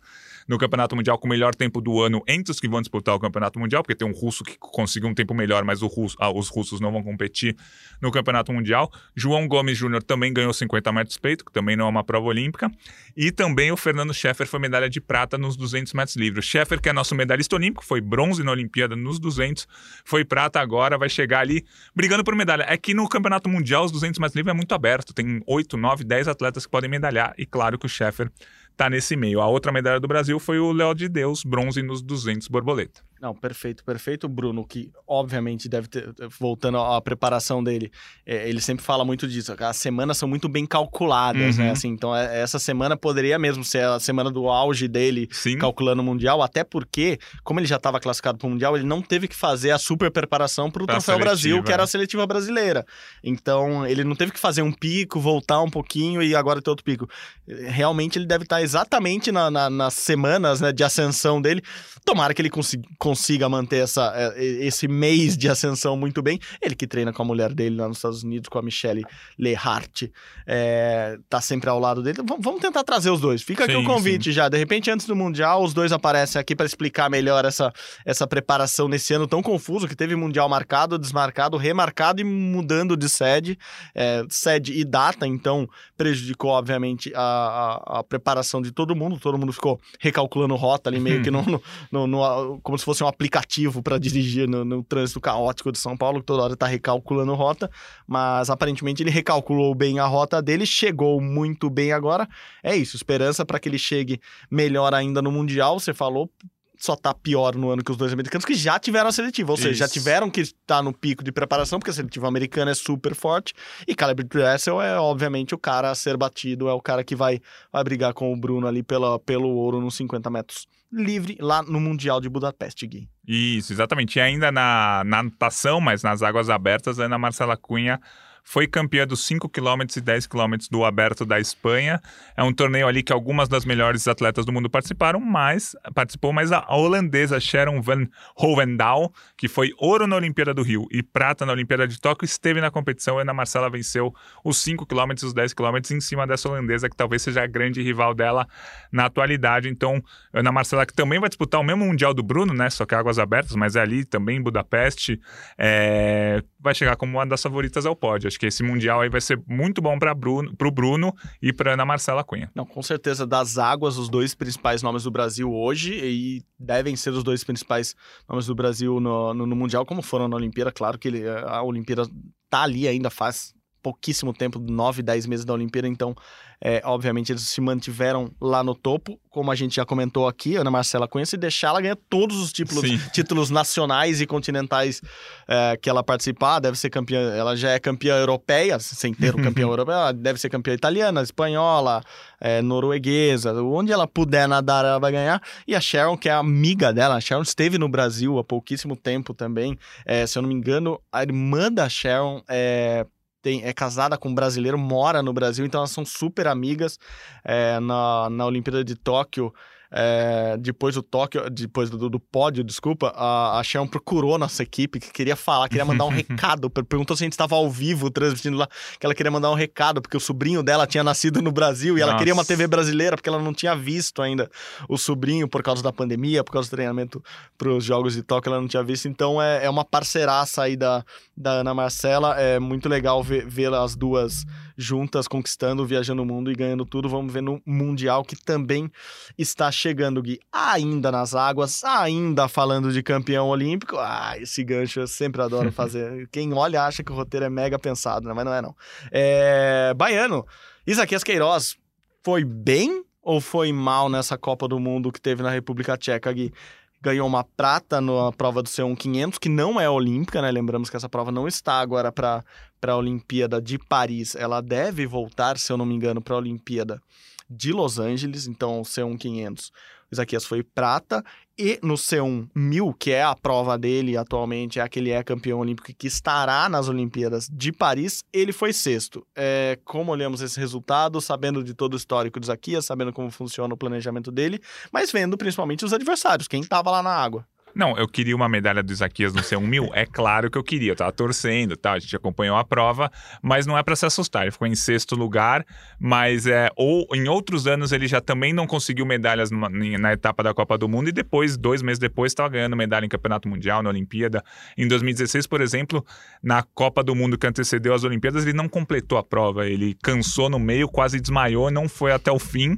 [0.47, 3.59] no Campeonato Mundial com o melhor tempo do ano entre que vão disputar o Campeonato
[3.59, 6.79] Mundial, porque tem um russo que conseguiu um tempo melhor, mas russo- ah, os russos
[6.79, 7.55] não vão competir
[8.01, 8.91] no Campeonato Mundial.
[9.15, 12.71] João Gomes Júnior também ganhou 50 metros peito, que também não é uma prova olímpica.
[13.15, 16.45] E também o Fernando Scheffer foi medalha de prata nos 200 metros livres.
[16.45, 19.67] Scheffer, que é nosso medalhista olímpico, foi bronze na Olimpíada nos 200,
[20.03, 22.65] foi prata agora, vai chegar ali brigando por medalha.
[22.67, 26.03] É que no Campeonato Mundial, os 200 metros livres é muito aberto, tem 8, 9,
[26.03, 28.31] 10 atletas que podem medalhar, e claro que o Scheffer
[28.75, 29.41] tá nesse meio.
[29.41, 33.01] A outra medalha do Brasil foi o Léo de Deus, bronze nos 200 borboleta.
[33.23, 34.25] Não, perfeito, perfeito.
[34.25, 37.89] O Bruno, que obviamente deve ter, voltando à preparação dele,
[38.25, 39.55] é, ele sempre fala muito disso.
[39.57, 41.63] As semanas são muito bem calculadas, Uhum.
[41.63, 41.71] né?
[41.71, 45.57] Assim, então, é- essa semana poderia mesmo ser a semana do auge dele, Sim.
[45.57, 49.01] calculando o Mundial, até porque, como ele já estava classificado para o Mundial, ele não
[49.01, 51.85] teve que fazer a super preparação para o Troféu Brasil, que era né?
[51.85, 52.85] a seletiva brasileira.
[53.23, 56.83] Então, ele não teve que fazer um pico, voltar um pouquinho e agora ter outro
[56.83, 57.07] pico.
[57.47, 61.61] Realmente, ele deve estar exatamente na- na- nas semanas né, de ascensão dele.
[62.05, 62.81] Tomara que ele consi-
[63.13, 66.39] consiga manter essa, eh, esse mês de ascensão muito bem.
[66.59, 69.03] Ele que treina com a mulher dele lá nos Estados Unidos, com a Michelle
[69.37, 70.05] Lehart,
[70.47, 72.17] é, tá sempre ao lado dele.
[72.27, 73.41] Vamos vamos tentar trazer os dois.
[73.43, 74.49] Fica aqui Sim, o convite já.
[74.49, 77.71] De repente, antes do Mundial, os dois aparecem aqui para explicar melhor essa,
[78.05, 83.07] essa preparação nesse ano tão confuso que teve Mundial marcado, desmarcado, remarcado e mudando de
[83.07, 83.57] sede,
[83.93, 85.27] é, sede e data.
[85.27, 89.19] Então, prejudicou, obviamente, a, a, a preparação de todo mundo.
[89.19, 93.02] Todo mundo ficou recalculando rota ali, meio que no, no- no- no- como se fosse
[93.03, 96.65] um aplicativo para dirigir no, no trânsito caótico de São Paulo, que toda hora tá
[96.65, 97.69] recalculando rota.
[98.07, 102.27] Mas aparentemente ele recalculou bem a rota dele, chegou muito bem agora.
[102.61, 105.79] É isso, esperança para que ele chegue melhor ainda no Mundial.
[105.79, 106.29] Você falou.
[106.75, 109.57] Só tá pior no ano que os dois americanos que já tiveram a seletiva, ou
[109.57, 109.93] seja, já Isso.
[109.93, 113.53] tiveram que estar no pico de preparação, porque a seletiva americana é super forte.
[113.87, 117.39] E Caleb Dressel é, obviamente, o cara a ser batido, é o cara que vai,
[117.71, 121.79] vai brigar com o Bruno ali pela, pelo ouro nos 50 metros livre lá no
[121.79, 123.09] Mundial de Budapeste, Gui.
[123.27, 124.17] Isso, exatamente.
[124.17, 127.99] E ainda na, na natação, mas nas águas abertas, a Ana Marcela Cunha
[128.43, 132.01] foi campeã dos 5 km e 10 km do Aberto da Espanha.
[132.35, 136.51] É um torneio ali que algumas das melhores atletas do mundo participaram, mas participou mais
[136.51, 141.53] a holandesa Sharon van Hovendahl, que foi ouro na Olimpíada do Rio e prata na
[141.53, 143.17] Olimpíada de Tóquio, esteve na competição.
[143.17, 146.89] A Ana Marcela venceu os 5 km e os 10 km em cima dessa holandesa,
[146.89, 148.47] que talvez seja a grande rival dela
[148.91, 149.69] na atualidade.
[149.69, 150.03] Então,
[150.33, 152.69] Ana Marcela, que também vai disputar o mesmo Mundial do Bruno, né?
[152.69, 155.19] Só que águas abertas, mas é ali também em Budapeste,
[155.57, 158.27] é, vai chegar como uma das favoritas ao pódio.
[158.27, 161.73] Acho que esse Mundial aí vai ser muito bom para Bruno, pro Bruno e para
[161.73, 162.49] Ana Marcela Cunha.
[162.55, 167.09] Não, com certeza, das águas, os dois principais nomes do Brasil hoje, e devem ser
[167.09, 167.95] os dois principais
[168.27, 170.71] nomes do Brasil no, no, no Mundial, como foram na Olimpíada.
[170.71, 172.07] Claro que ele, a Olimpíada
[172.49, 176.15] tá ali ainda faz pouquíssimo tempo, 9, 10 meses da Olimpíada, então,
[176.59, 180.71] é, obviamente, eles se mantiveram lá no topo, como a gente já comentou aqui, Ana
[180.71, 182.97] Marcela Cunha, se deixar, ela ganha todos os títulos, Sim.
[183.11, 185.01] títulos nacionais e continentais
[185.47, 189.43] é, que ela participar, deve ser campeã, ela já é campeã europeia, sem ter o
[189.43, 192.01] campeão europeu, ela deve ser campeã italiana, espanhola,
[192.39, 195.41] é, norueguesa, onde ela puder nadar, ela vai ganhar.
[195.67, 199.33] E a Sharon, que é amiga dela, a Sharon esteve no Brasil há pouquíssimo tempo
[199.33, 199.77] também.
[200.05, 203.05] É, se eu não me engano, a irmã da Sharon é,
[203.43, 206.97] tem- é casada com um brasileiro, mora no Brasil, então elas são super amigas.
[207.43, 209.53] É, na, na Olimpíada de Tóquio,
[209.95, 214.99] é, depois do Tóquio, depois do, do pódio, desculpa, a, a Sharon procurou nossa equipe,
[214.99, 218.57] que queria falar, queria mandar um recado, perguntou se a gente estava ao vivo transmitindo
[218.57, 218.67] lá,
[218.99, 222.01] que ela queria mandar um recado, porque o sobrinho dela tinha nascido no Brasil e
[222.01, 222.19] ela Nossa.
[222.19, 224.49] queria uma TV brasileira, porque ela não tinha visto ainda
[224.89, 227.23] o sobrinho por causa da pandemia, por causa do treinamento
[227.55, 229.07] para os Jogos de Tóquio, ela não tinha visto.
[229.07, 231.05] Então é, é uma parceiraça aí da,
[231.37, 234.43] da Ana Marcela, é muito legal ver as duas
[234.77, 237.07] juntas conquistando, viajando o mundo e ganhando tudo.
[237.07, 238.91] Vamos ver no Mundial que também
[239.37, 240.39] está chegando, Gui.
[240.51, 243.97] Ainda nas águas, ainda falando de campeão olímpico.
[243.97, 246.27] Ah, esse gancho eu sempre adoro fazer.
[246.31, 248.33] Quem olha acha que o roteiro é mega pensado, né?
[248.33, 248.75] mas não é não.
[249.11, 249.93] É...
[249.95, 250.45] Baiano,
[250.87, 251.77] Isaquias Queiroz,
[252.23, 256.53] foi bem ou foi mal nessa Copa do Mundo que teve na República Tcheca, Gui?
[257.01, 260.49] Ganhou uma prata na prova do C1 500, que não é olímpica, né?
[260.49, 262.41] Lembramos que essa prova não está agora para
[262.87, 264.35] a Olimpíada de Paris.
[264.35, 267.01] Ela deve voltar, se eu não me engano, para a Olimpíada
[267.49, 268.47] de Los Angeles.
[268.47, 269.71] Então, o C1 500, o
[270.13, 271.23] Isaquias foi prata.
[271.57, 275.93] E no C1 1000, que é a prova dele atualmente, é aquele é campeão olímpico
[275.95, 279.25] que estará nas Olimpíadas de Paris, ele foi sexto.
[279.35, 283.73] É, como olhamos esse resultado, sabendo de todo o histórico do Isaquias, sabendo como funciona
[283.73, 284.59] o planejamento dele,
[284.91, 287.47] mas vendo principalmente os adversários, quem estava lá na água.
[287.75, 290.95] Não, eu queria uma medalha do Isaquias no C1000, é claro que eu queria, eu
[290.95, 291.93] tava torcendo, tá?
[291.93, 294.43] A gente acompanhou a prova, mas não é para se assustar.
[294.43, 295.65] Ele ficou em sexto lugar,
[295.99, 300.53] mas é ou em outros anos ele já também não conseguiu medalhas na etapa da
[300.53, 303.89] Copa do Mundo e depois, dois meses depois, estava ganhando medalha em Campeonato Mundial, na
[303.89, 304.43] Olimpíada.
[304.77, 306.05] Em 2016, por exemplo,
[306.43, 310.49] na Copa do Mundo que antecedeu as Olimpíadas, ele não completou a prova, ele cansou
[310.49, 312.77] no meio, quase desmaiou, não foi até o fim.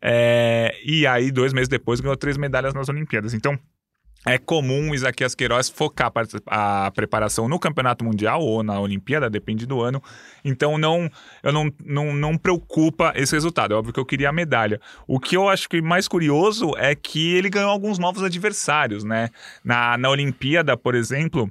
[0.00, 3.34] É, e aí, dois meses depois, ganhou três medalhas nas Olimpíadas.
[3.34, 3.58] Então,
[4.26, 6.12] é comum o Isaquias Queiroz focar
[6.46, 10.02] a preparação no Campeonato Mundial ou na Olimpíada, depende do ano.
[10.44, 11.08] Então não,
[11.44, 13.72] eu não, não, não preocupa esse resultado.
[13.72, 14.80] É óbvio que eu queria a medalha.
[15.06, 19.30] O que eu acho que mais curioso é que ele ganhou alguns novos adversários, né?
[19.64, 21.48] Na, na Olimpíada, por exemplo.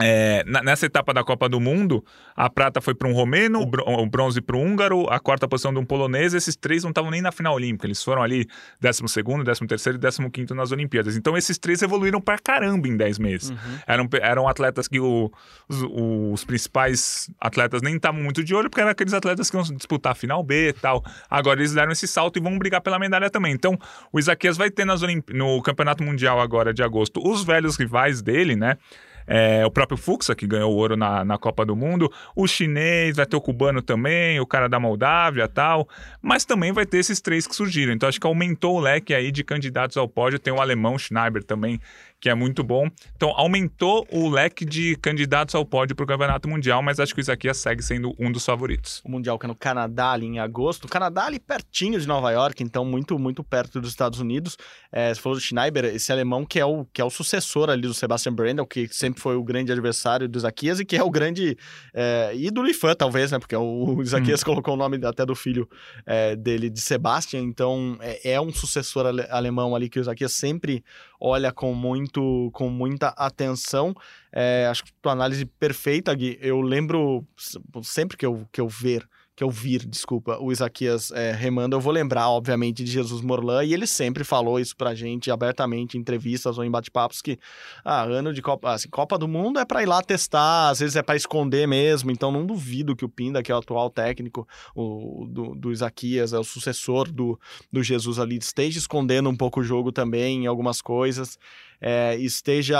[0.00, 2.04] É, nessa etapa da Copa do Mundo,
[2.34, 5.46] a prata foi para um romeno, o, bron o bronze para um húngaro, a quarta
[5.46, 6.34] posição de um polonês.
[6.34, 8.48] Esses três não estavam nem na final olímpica, eles foram ali
[8.80, 11.16] 12, 13 e 15 nas Olimpíadas.
[11.16, 13.50] Então esses três evoluíram para caramba em 10 meses.
[13.50, 13.56] Uhum.
[13.86, 15.30] Eram, eram atletas que o,
[15.68, 15.84] os,
[16.32, 20.12] os, principais atletas nem estavam muito de olho, porque eram aqueles atletas que iam disputar
[20.12, 21.04] a final B e tal.
[21.30, 23.52] Agora eles deram esse salto e vão brigar pela medalha também.
[23.52, 23.78] Então
[24.12, 28.56] o Isaquias vai ter nas no Campeonato Mundial agora de agosto os velhos rivais dele,
[28.56, 28.76] né?
[29.26, 33.26] É, o próprio Fuxa, que ganhou ouro na, na Copa do Mundo, o chinês, vai
[33.26, 35.88] ter o cubano também, o cara da Moldávia tal,
[36.20, 37.92] mas também vai ter esses três que surgiram.
[37.92, 40.38] Então acho que aumentou o leque aí de candidatos ao pódio.
[40.38, 41.80] Tem o alemão Schneiber também,
[42.24, 42.88] que é muito bom.
[43.14, 47.20] Então aumentou o leque de candidatos ao pódio para o Campeonato Mundial, mas acho que
[47.20, 49.02] o Isaquias segue sendo um dos favoritos.
[49.04, 50.86] O Mundial que é no Canadá, ali em agosto.
[50.86, 54.56] O Canadá ali pertinho de Nova York, então muito, muito perto dos Estados Unidos.
[54.90, 57.82] É, você falou do Schneiber, esse alemão que é o, que é o sucessor ali
[57.82, 61.10] do Sebastian Brandel, que sempre foi o grande adversário do Isaquias e que é o
[61.10, 61.58] grande
[61.92, 63.38] é, ídolo e fã, talvez, né?
[63.38, 64.46] Porque o Isaquias hum.
[64.46, 65.68] colocou o nome até do filho
[66.06, 70.32] é, dele de Sebastian, então é, é um sucessor ale, alemão ali que o Isaquias
[70.32, 70.82] sempre
[71.20, 72.13] olha com, muito,
[72.52, 73.94] com muita atenção.
[74.32, 76.38] É, acho que tua análise perfeita, Gui.
[76.40, 77.26] Eu lembro
[77.82, 81.80] sempre que eu, que eu ver que eu vir, desculpa, o Isaquias é, remando, eu
[81.80, 86.00] vou lembrar, obviamente, de Jesus Morlan, e ele sempre falou isso pra gente abertamente em
[86.00, 87.38] entrevistas ou em bate-papos, que
[87.84, 90.94] ah, ano de Copa, assim, Copa do Mundo é para ir lá testar, às vezes
[90.94, 94.46] é para esconder mesmo, então não duvido que o Pinda, que é o atual técnico
[94.74, 97.38] o, do, do Isaquias, é o sucessor do,
[97.72, 101.38] do Jesus ali, esteja escondendo um pouco o jogo também em algumas coisas,
[101.86, 102.78] é, esteja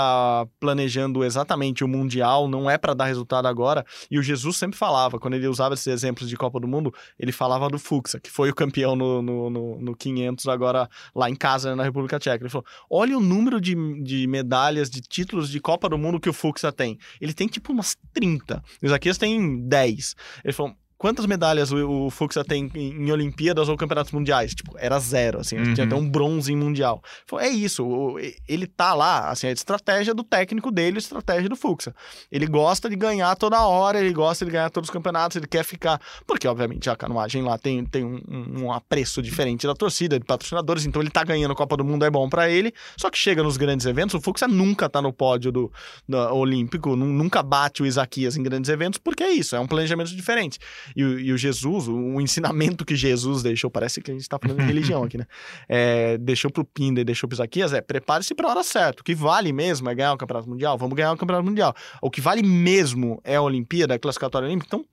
[0.59, 3.85] planejando exatamente o Mundial, não é para dar resultado agora.
[4.09, 7.31] E o Jesus sempre falava, quando ele usava esses exemplos de Copa do Mundo, ele
[7.31, 11.35] falava do Fuxa, que foi o campeão no, no, no, no 500 agora lá em
[11.35, 12.43] casa, né, na República Tcheca.
[12.43, 16.29] Ele falou: olha o número de, de medalhas, de títulos de Copa do Mundo que
[16.29, 16.97] o Fuxa tem.
[17.21, 18.63] Ele tem tipo umas 30.
[18.81, 20.15] O Isaquias tem 10.
[20.43, 24.53] Ele falou: quantas medalhas o, o Fuxa tem em, em, Olimpíadas ou Campeonatos Mundiais?
[24.53, 25.73] Tipo, era zero, assim, uhum.
[25.73, 27.01] tinha até um bronze em Mundial.
[27.25, 31.49] Falou, é isso, o, ele tá lá, assim, a estratégia do técnico dele, a estratégia
[31.49, 31.93] do Fuxa.
[32.31, 35.63] Ele gosta de ganhar toda hora, ele gosta de ganhar todos os campeonatos, ele quer
[35.63, 38.21] ficar, porque obviamente a canoagem lá tem, tem um,
[38.63, 42.09] um apreço diferente da torcida, de patrocinadores, então ele tá ganhando Copa do Mundo, é
[42.09, 45.51] bom para ele, só que chega nos grandes eventos, o Fuxa nunca tá no pódio
[45.51, 45.71] do,
[46.07, 50.15] do Olímpico, nunca bate o Isaquias em grandes eventos, porque é isso, é um planejamento
[50.15, 50.59] diferente.
[50.95, 54.37] E, e o Jesus, o, o, ensinamento que Jesus deixou, parece que a gente está
[54.39, 55.25] falando de religião aqui, né?
[55.67, 59.01] É, deixou pro Pinda e deixou pro Zaquias é prepare-se para a hora certa.
[59.01, 60.77] O que vale mesmo é ganhar o Campeonato Mundial?
[60.77, 61.75] Vamos ganhar o Campeonato Mundial.
[62.01, 64.67] O que vale mesmo é a Olimpíada, a classificatória olímpica.
[64.67, 64.85] Então,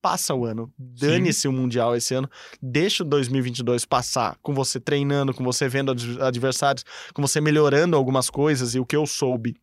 [0.00, 0.72] passa o ano.
[0.78, 2.28] Dane-se o Mundial esse ano.
[2.60, 8.30] Deixa o 2022 passar com você treinando, com você vendo adversários, com você melhorando algumas
[8.30, 8.74] coisas.
[8.74, 9.56] E o que eu soube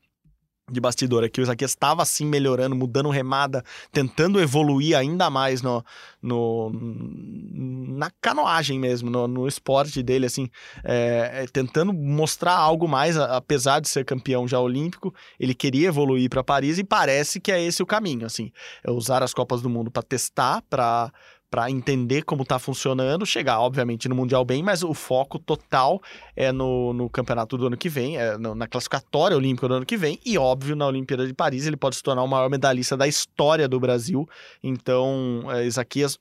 [0.71, 5.83] de bastidor aqui, o Isaquias estava assim melhorando, mudando remada, tentando evoluir ainda mais no,
[6.19, 10.49] no na canoagem mesmo, no, no esporte dele, assim,
[10.83, 16.29] é, é, tentando mostrar algo mais, apesar de ser campeão já olímpico, ele queria evoluir
[16.31, 18.51] para Paris e parece que é esse o caminho, assim,
[18.83, 21.11] é usar as Copas do Mundo para testar, para
[21.55, 26.01] para entender como está funcionando, chegar, obviamente, no Mundial bem, mas o foco total
[26.35, 29.85] é no, no campeonato do ano que vem, é no, na classificatória olímpica do ano
[29.85, 32.97] que vem, e óbvio, na Olimpíada de Paris, ele pode se tornar o maior medalhista
[32.97, 34.27] da história do Brasil.
[34.61, 36.19] Então, é, Isaquias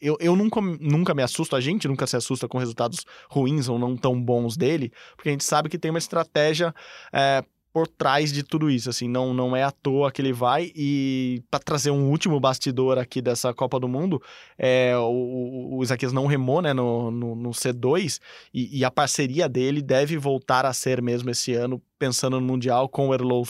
[0.00, 3.78] eu, eu nunca, nunca me assusto, a gente nunca se assusta com resultados ruins ou
[3.78, 6.74] não tão bons dele, porque a gente sabe que tem uma estratégia
[7.12, 10.70] é, por trás de tudo isso, assim, não, não é à toa que ele vai.
[10.76, 14.22] E para trazer um último bastidor aqui dessa Copa do Mundo,
[14.58, 18.20] é, o, o Isaquias não remou, né, no, no, no C2
[18.52, 22.88] e, e, a parceria dele deve voltar a ser mesmo esse ano, pensando no Mundial
[22.88, 23.42] com o Erlon,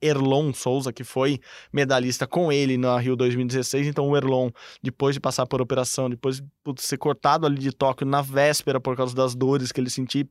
[0.00, 1.40] Erlon Souza, que foi
[1.72, 4.50] medalhista com ele na Rio 2016, então o Erlon,
[4.82, 8.96] depois de passar por operação, depois de ser cortado ali de Tóquio na véspera por
[8.96, 10.28] causa das dores que ele sentiu,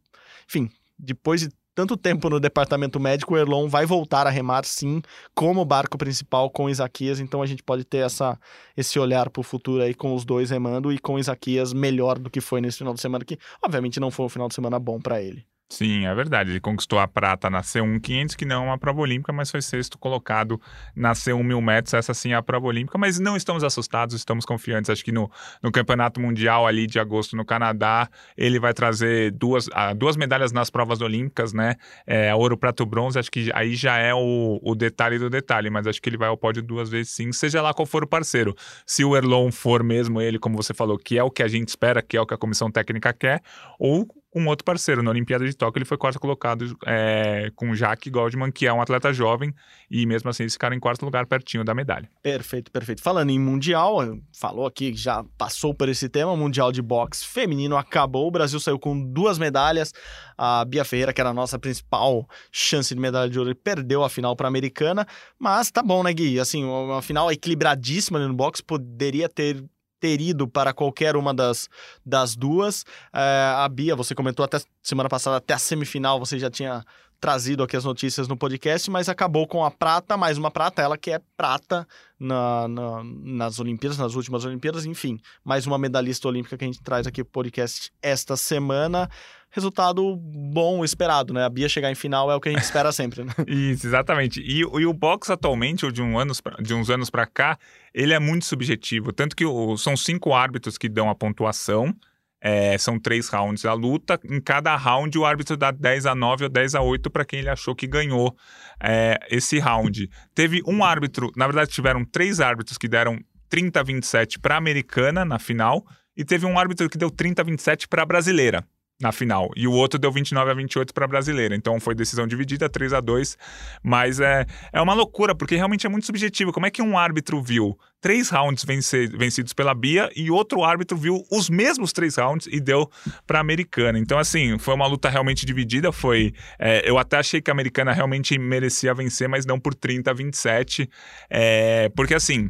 [0.48, 5.02] enfim, depois de tanto tempo no departamento médico, o Erlon vai voltar a remar sim,
[5.34, 8.40] como barco principal com Isaquias, então a gente pode ter essa,
[8.78, 12.30] esse olhar para o futuro aí com os dois remando e com Isaquias melhor do
[12.30, 15.00] que foi nesse final de semana, que obviamente não foi um final de semana bom
[15.00, 15.46] para ele.
[15.74, 16.52] Sim, é verdade.
[16.52, 19.60] Ele conquistou a prata na C1 500, que não é uma prova olímpica, mas foi
[19.60, 20.62] sexto colocado
[20.96, 21.96] na C1 1000 metros.
[21.96, 24.92] Essa sim é a prova olímpica, mas não estamos assustados, estamos confiantes.
[24.92, 25.32] Acho que no,
[25.64, 28.08] no Campeonato Mundial ali de agosto no Canadá,
[28.38, 31.74] ele vai trazer duas, ah, duas medalhas nas provas olímpicas, né?
[32.06, 33.18] É, ouro, prato, bronze.
[33.18, 36.28] Acho que aí já é o, o detalhe do detalhe, mas acho que ele vai
[36.28, 38.54] ao pódio duas vezes sim, seja lá qual for o parceiro.
[38.86, 41.70] Se o Erlon for mesmo ele, como você falou, que é o que a gente
[41.70, 43.42] espera, que é o que a comissão técnica quer,
[43.80, 45.04] ou um outro parceiro.
[45.04, 48.82] Na Olimpíada de Tóquio, ele foi quarto colocado é, com Jack Goldman, que é um
[48.82, 49.54] atleta jovem,
[49.90, 52.10] e mesmo assim eles ficaram em quarto lugar, pertinho da medalha.
[52.22, 53.02] Perfeito, perfeito.
[53.02, 54.00] Falando em Mundial,
[54.32, 58.80] falou aqui, já passou por esse tema, Mundial de Boxe Feminino acabou, o Brasil saiu
[58.80, 59.94] com duas medalhas,
[60.38, 64.10] a Bia Ferreira, que era a nossa principal chance de medalha de ouro, perdeu a
[64.10, 65.06] final para a americana,
[65.38, 66.40] mas tá bom, né, Gui?
[66.40, 69.64] Assim, uma final equilibradíssima no boxe, poderia ter
[70.04, 71.70] ter ido para qualquer uma das,
[72.06, 72.84] das duas.
[73.14, 76.84] É, a Bia, você comentou até semana passada, até a semifinal, você já tinha
[77.22, 80.98] trazido aqui as notícias no podcast, mas acabou com a prata, mais uma prata, ela
[80.98, 81.88] que é prata
[82.20, 86.84] na, na, nas Olimpíadas, nas últimas Olimpíadas, enfim, mais uma medalhista olímpica que a gente
[86.84, 89.10] traz aqui pro podcast esta semana
[89.54, 91.46] resultado bom, esperado, né?
[91.46, 93.32] A Bia chegar em final é o que a gente espera sempre, né?
[93.48, 94.42] Isso, exatamente.
[94.42, 97.58] E, e o boxe atualmente, ou de, um anos pra, de uns anos para cá,
[97.94, 99.14] ele é muito subjetivo.
[99.14, 101.96] Tanto que o, são cinco árbitros que dão a pontuação.
[102.42, 104.20] É, são três rounds a luta.
[104.26, 107.40] Em cada round, o árbitro dá 10 a 9 ou 10 a 8 para quem
[107.40, 108.36] ele achou que ganhou
[108.84, 110.10] é, esse round.
[110.34, 115.24] Teve um árbitro, na verdade, tiveram três árbitros que deram 30 a 27 para americana
[115.24, 115.86] na final.
[116.18, 118.66] E teve um árbitro que deu 30 a 27 para a brasileira
[119.04, 119.52] na final.
[119.56, 121.56] E o outro deu 29 a 28 para a brasileira.
[121.56, 123.38] Então foi decisão dividida, 3 a 2
[123.84, 126.52] Mas é, é uma loucura, porque realmente é muito subjetivo.
[126.52, 130.98] Como é que um árbitro viu três rounds vencer, vencidos pela Bia e outro árbitro
[130.98, 132.90] viu os mesmos três rounds e deu
[133.28, 134.00] para a americana?
[134.00, 135.92] Então, assim, foi uma luta realmente dividida.
[135.92, 136.34] Foi.
[136.58, 140.14] É, eu até achei que a americana realmente merecia vencer, mas não por 30 a
[140.14, 140.90] 27.
[141.30, 142.50] É, porque, assim.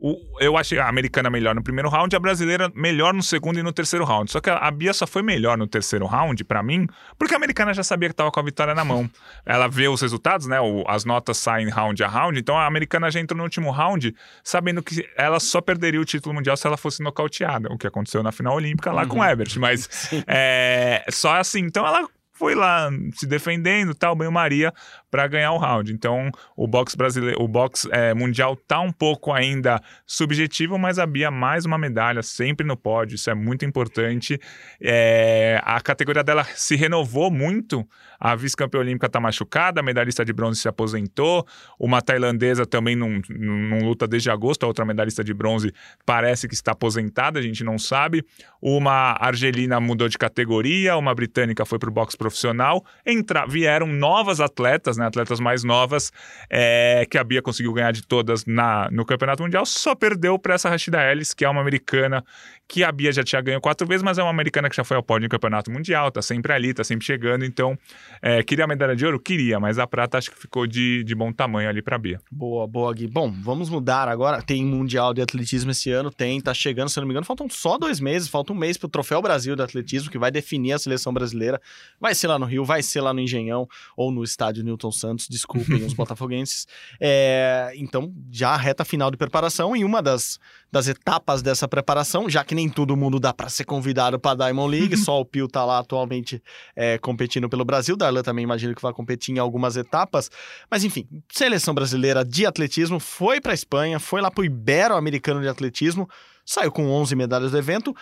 [0.00, 3.62] O, eu achei a americana melhor no primeiro round, a brasileira melhor no segundo e
[3.62, 4.30] no terceiro round.
[4.30, 6.86] Só que a, Bia só foi melhor no terceiro round, para mim,
[7.18, 9.10] porque a americana já sabia que tava com a vitória na mão.
[9.44, 10.58] Ela vê os resultados, né?
[10.60, 14.14] O, as notas saem round a round, então a americana já entrou no último round
[14.42, 18.22] sabendo que ela só perderia o título mundial se ela fosse nocauteada, o que aconteceu
[18.22, 19.08] na final olímpica lá uhum.
[19.08, 19.58] com o Ebert.
[19.58, 22.08] Mas é, só assim, então ela
[22.40, 24.72] foi lá se defendendo, tal, banho-maria,
[25.10, 25.92] para ganhar o round.
[25.92, 31.06] Então, o boxe brasileiro, o boxe é, mundial tá um pouco ainda subjetivo, mas a
[31.06, 34.38] Bia mais uma medalha sempre no pódio, isso é muito importante.
[34.80, 37.86] É, a categoria dela se renovou muito.
[38.18, 41.46] A vice-campeã olímpica está machucada, a medalhista de bronze se aposentou,
[41.78, 45.72] uma tailandesa também não, não, luta desde agosto, a outra medalhista de bronze
[46.04, 48.22] parece que está aposentada, a gente não sabe.
[48.60, 52.84] Uma argelina mudou de categoria, uma britânica foi para o boxe profissional.
[53.06, 56.12] Entra, vieram novas atletas, né, atletas mais novas,
[56.48, 60.54] é, que a Bia conseguiu ganhar de todas na, no Campeonato Mundial, só perdeu para
[60.54, 62.24] essa Rashida Ellis, que é uma americana
[62.70, 64.96] que a Bia já tinha ganho quatro vezes, mas é uma americana que já foi
[64.96, 67.44] ao pódio no campeonato mundial, tá sempre ali, tá sempre chegando.
[67.44, 67.76] Então,
[68.22, 69.18] é, queria a medalha de ouro?
[69.18, 72.20] Queria, mas a prata acho que ficou de, de bom tamanho ali pra Bia.
[72.30, 73.08] Boa, boa, Gui.
[73.08, 74.40] Bom, vamos mudar agora.
[74.40, 77.50] Tem Mundial de Atletismo esse ano, tem, tá chegando, se eu não me engano, faltam
[77.50, 80.78] só dois meses, falta um mês pro Troféu Brasil de Atletismo, que vai definir a
[80.78, 81.60] seleção brasileira.
[82.00, 85.26] Vai ser lá no Rio, vai ser lá no Engenhão ou no estádio Newton Santos,
[85.28, 86.68] desculpem os botafoguenses.
[87.00, 90.38] É, então, já a reta final de preparação e uma das,
[90.72, 94.70] das etapas dessa preparação, já que nem todo mundo dá para ser convidado para Diamond
[94.70, 96.42] League, só o Pio tá lá atualmente
[96.76, 100.30] é, competindo pelo Brasil, Darlan também imagino que vai competir em algumas etapas,
[100.70, 106.08] mas enfim, seleção brasileira de atletismo foi para Espanha, foi lá pro Ibero-Americano de Atletismo,
[106.44, 107.94] saiu com 11 medalhas do evento,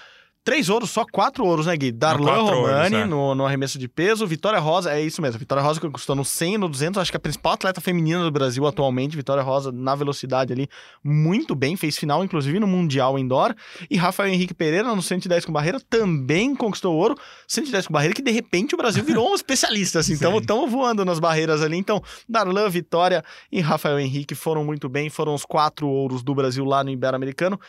[0.45, 1.93] Três ouros, só quatro ouros, né, Gui?
[1.93, 3.05] Darlan quatro ouros, Romani é.
[3.05, 6.25] no, no arremesso de peso, Vitória Rosa, é isso mesmo, Vitória Rosa que custou no
[6.25, 9.71] 100 e no 200, acho que a principal atleta feminina do Brasil atualmente, Vitória Rosa
[9.71, 10.67] na velocidade ali,
[11.05, 13.55] muito bem, fez final inclusive no Mundial Indoor,
[13.91, 17.15] e Rafael Henrique Pereira no 110 com barreira também conquistou ouro,
[17.47, 21.05] 110 com barreira que de repente o Brasil virou um especialista, assim, então estamos voando
[21.05, 23.23] nas barreiras ali, então Darlan, Vitória
[23.53, 27.61] e Rafael Henrique foram muito bem, foram os quatro ouros do Brasil lá no Ibero-Americano,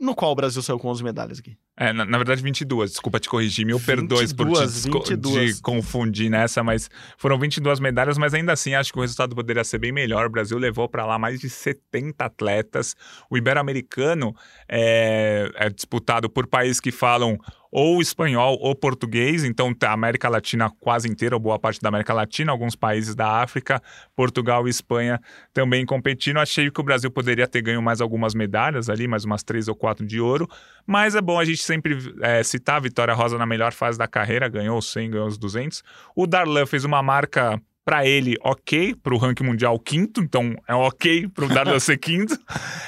[0.00, 1.56] no qual o Brasil saiu com 11 medalhas aqui.
[1.76, 2.92] É, na, na verdade, 22.
[2.92, 5.56] Desculpa te corrigir, mil perdões por te 22, desco- 22.
[5.56, 9.64] te confundir nessa, mas foram 22 medalhas, mas ainda assim acho que o resultado poderia
[9.64, 10.26] ser bem melhor.
[10.26, 12.94] O Brasil levou para lá mais de 70 atletas.
[13.28, 14.34] O Ibero-Americano
[14.68, 17.36] é, é disputado por países que falam
[17.76, 21.88] ou espanhol ou português, então tá a América Latina quase inteira, ou boa parte da
[21.88, 23.82] América Latina, alguns países da África,
[24.14, 25.20] Portugal e Espanha
[25.52, 26.36] também competindo.
[26.36, 29.74] Achei que o Brasil poderia ter ganho mais algumas medalhas ali, mais umas três ou
[29.74, 30.48] quatro de ouro,
[30.86, 34.06] mas é bom a gente sempre é, citar a Vitória Rosa na melhor fase da
[34.06, 35.82] carreira, ganhou os 100, ganhou os 200.
[36.14, 40.74] O Darlan fez uma marca para ele ok, para o ranking mundial quinto, então é
[40.74, 42.36] ok para o ser quinto.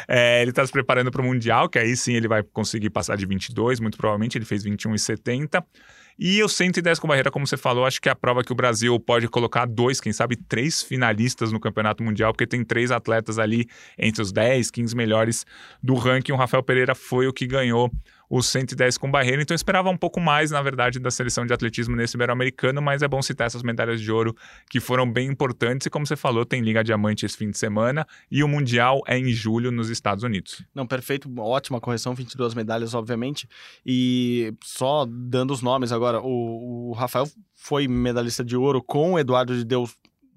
[0.08, 3.16] É, ele está se preparando para o mundial, que aí sim ele vai conseguir passar
[3.16, 5.62] de 22, muito provavelmente, ele fez 21,70.
[6.18, 8.54] E o 110 com barreira, como você falou, acho que é a prova que o
[8.54, 13.38] Brasil pode colocar dois, quem sabe três finalistas no Campeonato Mundial, porque tem três atletas
[13.38, 13.68] ali
[13.98, 15.44] entre os 10, 15 melhores
[15.82, 16.32] do ranking.
[16.32, 17.92] O Rafael Pereira foi o que ganhou
[18.28, 21.52] os 110 com barreira, então eu esperava um pouco mais, na verdade, da seleção de
[21.52, 24.34] atletismo nesse Ibero-Americano, mas é bom citar essas medalhas de ouro
[24.70, 28.06] que foram bem importantes e, como você falou, tem Liga Diamante esse fim de semana
[28.30, 30.64] e o Mundial é em julho nos Estados Unidos.
[30.74, 33.48] Não, perfeito, ótima correção, 22 medalhas, obviamente.
[33.84, 39.18] E só dando os nomes agora, o, o Rafael foi medalhista de ouro com o
[39.18, 39.96] Eduardo de Deus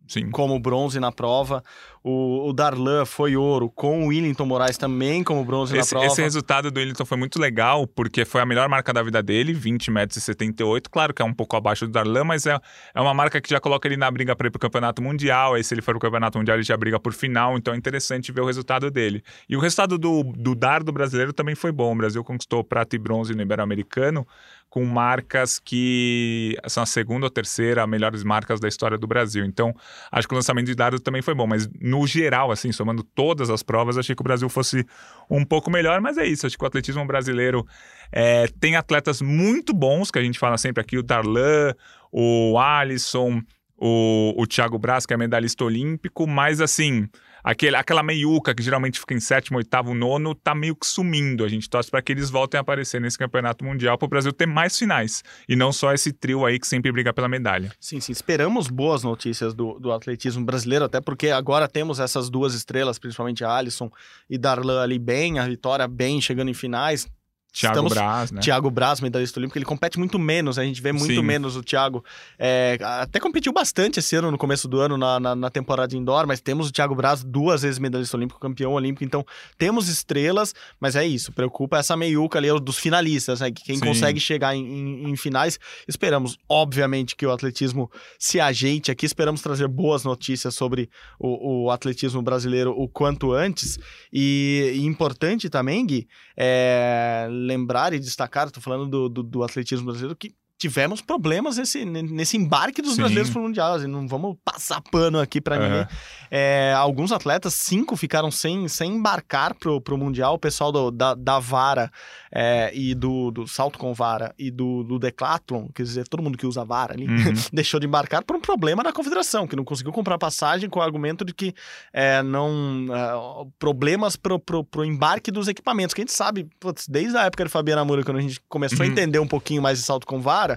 [0.09, 0.31] Sim.
[0.31, 1.63] como bronze na prova.
[2.03, 6.13] O, o Darlan foi ouro com o Willington Moraes também como bronze Esse, na prova.
[6.13, 9.53] esse resultado do Willington foi muito legal, porque foi a melhor marca da vida dele,
[9.53, 10.89] 20 metros e 78.
[10.89, 12.57] Claro que é um pouco abaixo do Darlan, mas é,
[12.95, 15.53] é uma marca que já coloca ele na briga para ir pro Campeonato Mundial.
[15.53, 17.57] Aí, se ele for pro Campeonato Mundial, ele já briga por final.
[17.57, 19.21] Então é interessante ver o resultado dele.
[19.47, 21.93] E o resultado do, do dardo brasileiro também foi bom.
[21.93, 24.25] O Brasil conquistou prata e bronze no Ibero-Americano
[24.69, 29.43] com marcas que são a segunda ou terceira melhores marcas da história do Brasil.
[29.43, 29.73] Então,
[30.11, 33.49] acho que o lançamento de dardo também foi bom, mas no geral, assim, somando todas
[33.49, 34.85] as provas, achei que o Brasil fosse
[35.29, 36.45] um pouco melhor, mas é isso.
[36.45, 37.65] Acho que o atletismo brasileiro
[38.11, 41.73] é, tem atletas muito bons, que a gente fala sempre aqui, o Darlan,
[42.11, 43.41] o Alisson,
[43.75, 47.07] o, o Thiago Braz, que é medalhista olímpico, mas assim,
[47.43, 51.43] aquele, aquela meiuca que geralmente fica em sétimo, oitavo, nono, tá meio que sumindo.
[51.43, 54.31] A gente torce para que eles voltem a aparecer nesse campeonato mundial para o Brasil
[54.31, 55.23] ter mais finais.
[55.47, 57.71] E não só esse trio aí que sempre briga pela medalha.
[57.79, 58.11] Sim, sim.
[58.11, 63.43] Esperamos boas notícias do, do atletismo brasileiro, até porque agora temos essas duas estrelas, principalmente
[63.43, 63.91] a Alisson
[64.29, 67.07] e Darlan ali bem, a Vitória bem, chegando em finais.
[67.51, 68.41] Thiago Estamos- Braz, né?
[68.41, 71.21] Thiago Braz, medalhista olímpico, ele compete muito menos, a gente vê muito Sim.
[71.23, 72.03] menos o Thiago.
[72.37, 76.27] É, até competiu bastante esse ano, no começo do ano, na, na, na temporada indoor,
[76.27, 79.25] mas temos o Thiago Braz, duas vezes medalhista olímpico, campeão olímpico, então
[79.57, 83.49] temos estrelas, mas é isso, preocupa essa meiuca ali dos finalistas, né?
[83.51, 83.85] que Quem Sim.
[83.85, 85.59] consegue chegar em, em- em finais.
[85.87, 87.89] Esperamos, obviamente, que o atletismo
[88.19, 90.89] se ajeite aqui, esperamos trazer boas notícias sobre
[91.19, 93.79] o, o atletismo brasileiro o quanto antes.
[94.13, 99.85] E, e importante também, Gui, é, lembrar e destacar, tô falando do, do, do atletismo
[99.85, 102.97] brasileiro, que tivemos problemas nesse, nesse embarque dos Sim.
[102.97, 103.75] brasileiros pro Mundial.
[103.75, 105.87] assim, não vamos passar pano aqui para ninguém.
[106.29, 110.33] É, alguns atletas, cinco, ficaram sem, sem embarcar pro, pro Mundial.
[110.35, 111.89] O pessoal do- da, da vara
[112.31, 116.37] é, e do, do salto com vara e do, do decathlon, quer dizer, todo mundo
[116.37, 117.33] que usa vara ali, Uhum.
[117.53, 120.83] deixou de embarcar por um problema da confederação, que não conseguiu comprar passagem com o
[120.83, 121.53] argumento de que
[121.93, 122.85] é, não.
[122.93, 125.93] é, problemas pro, pro, pro embarque dos equipamentos.
[125.93, 128.83] Que a gente sabe, putz, desde a época de Fabiana Moura, quando a gente começou
[128.83, 128.91] a Uhum.
[128.91, 130.48] entender um pouquinho mais de salto com vara,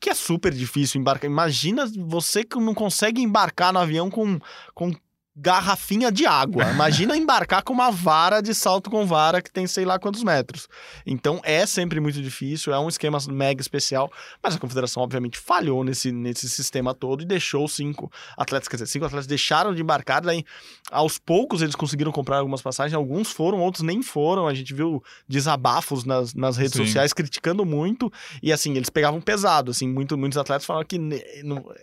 [0.00, 1.30] que é super difícil embarcar.
[1.30, 4.38] Imagina você que não consegue embarcar no avião com.
[4.74, 4.92] com
[5.36, 6.64] garrafinha de água.
[6.72, 10.68] Imagina embarcar com uma vara de salto com vara que tem sei lá quantos metros.
[11.04, 14.10] Então é sempre muito difícil, é um esquema mega especial,
[14.42, 18.86] mas a confederação obviamente falhou nesse, nesse sistema todo e deixou cinco atletas, quer dizer,
[18.86, 20.44] cinco atletas deixaram de embarcar, daí
[20.90, 25.02] aos poucos eles conseguiram comprar algumas passagens, alguns foram, outros nem foram, a gente viu
[25.28, 26.86] desabafos nas, nas redes Sim.
[26.86, 28.10] sociais criticando muito,
[28.42, 30.98] e assim, eles pegavam pesado, assim, muito, muitos atletas falaram que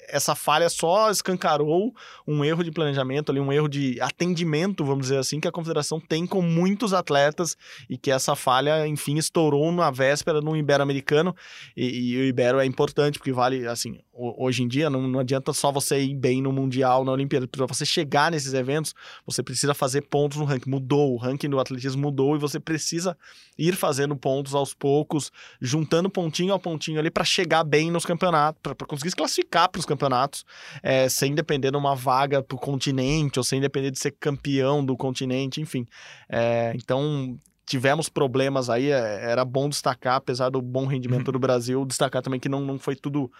[0.07, 1.93] essa falha só escancarou
[2.25, 5.99] um erro de planejamento ali, um erro de atendimento, vamos dizer assim, que a confederação
[5.99, 7.55] tem com muitos atletas
[7.89, 11.35] e que essa falha, enfim, estourou na véspera no Ibero-Americano.
[11.75, 15.19] E, e o Ibero é importante porque vale, assim, ho- hoje em dia não, não
[15.19, 18.93] adianta só você ir bem no Mundial, na Olimpíada, para você chegar nesses eventos,
[19.25, 23.17] você precisa fazer pontos no ranking, mudou, o ranking do atletismo mudou e você precisa
[23.57, 25.31] ir fazendo pontos aos poucos,
[25.61, 29.79] juntando pontinho a pontinho ali para chegar bem nos campeonatos, para conseguir se classificar para
[29.79, 30.43] os campeonatos,
[30.81, 34.83] é, sem depender de uma vaga para o continente ou sem depender de ser campeão
[34.85, 35.85] do continente, enfim.
[36.29, 41.85] É, então tivemos problemas aí, é, era bom destacar, apesar do bom rendimento do Brasil,
[41.85, 43.31] destacar também que não, não foi tudo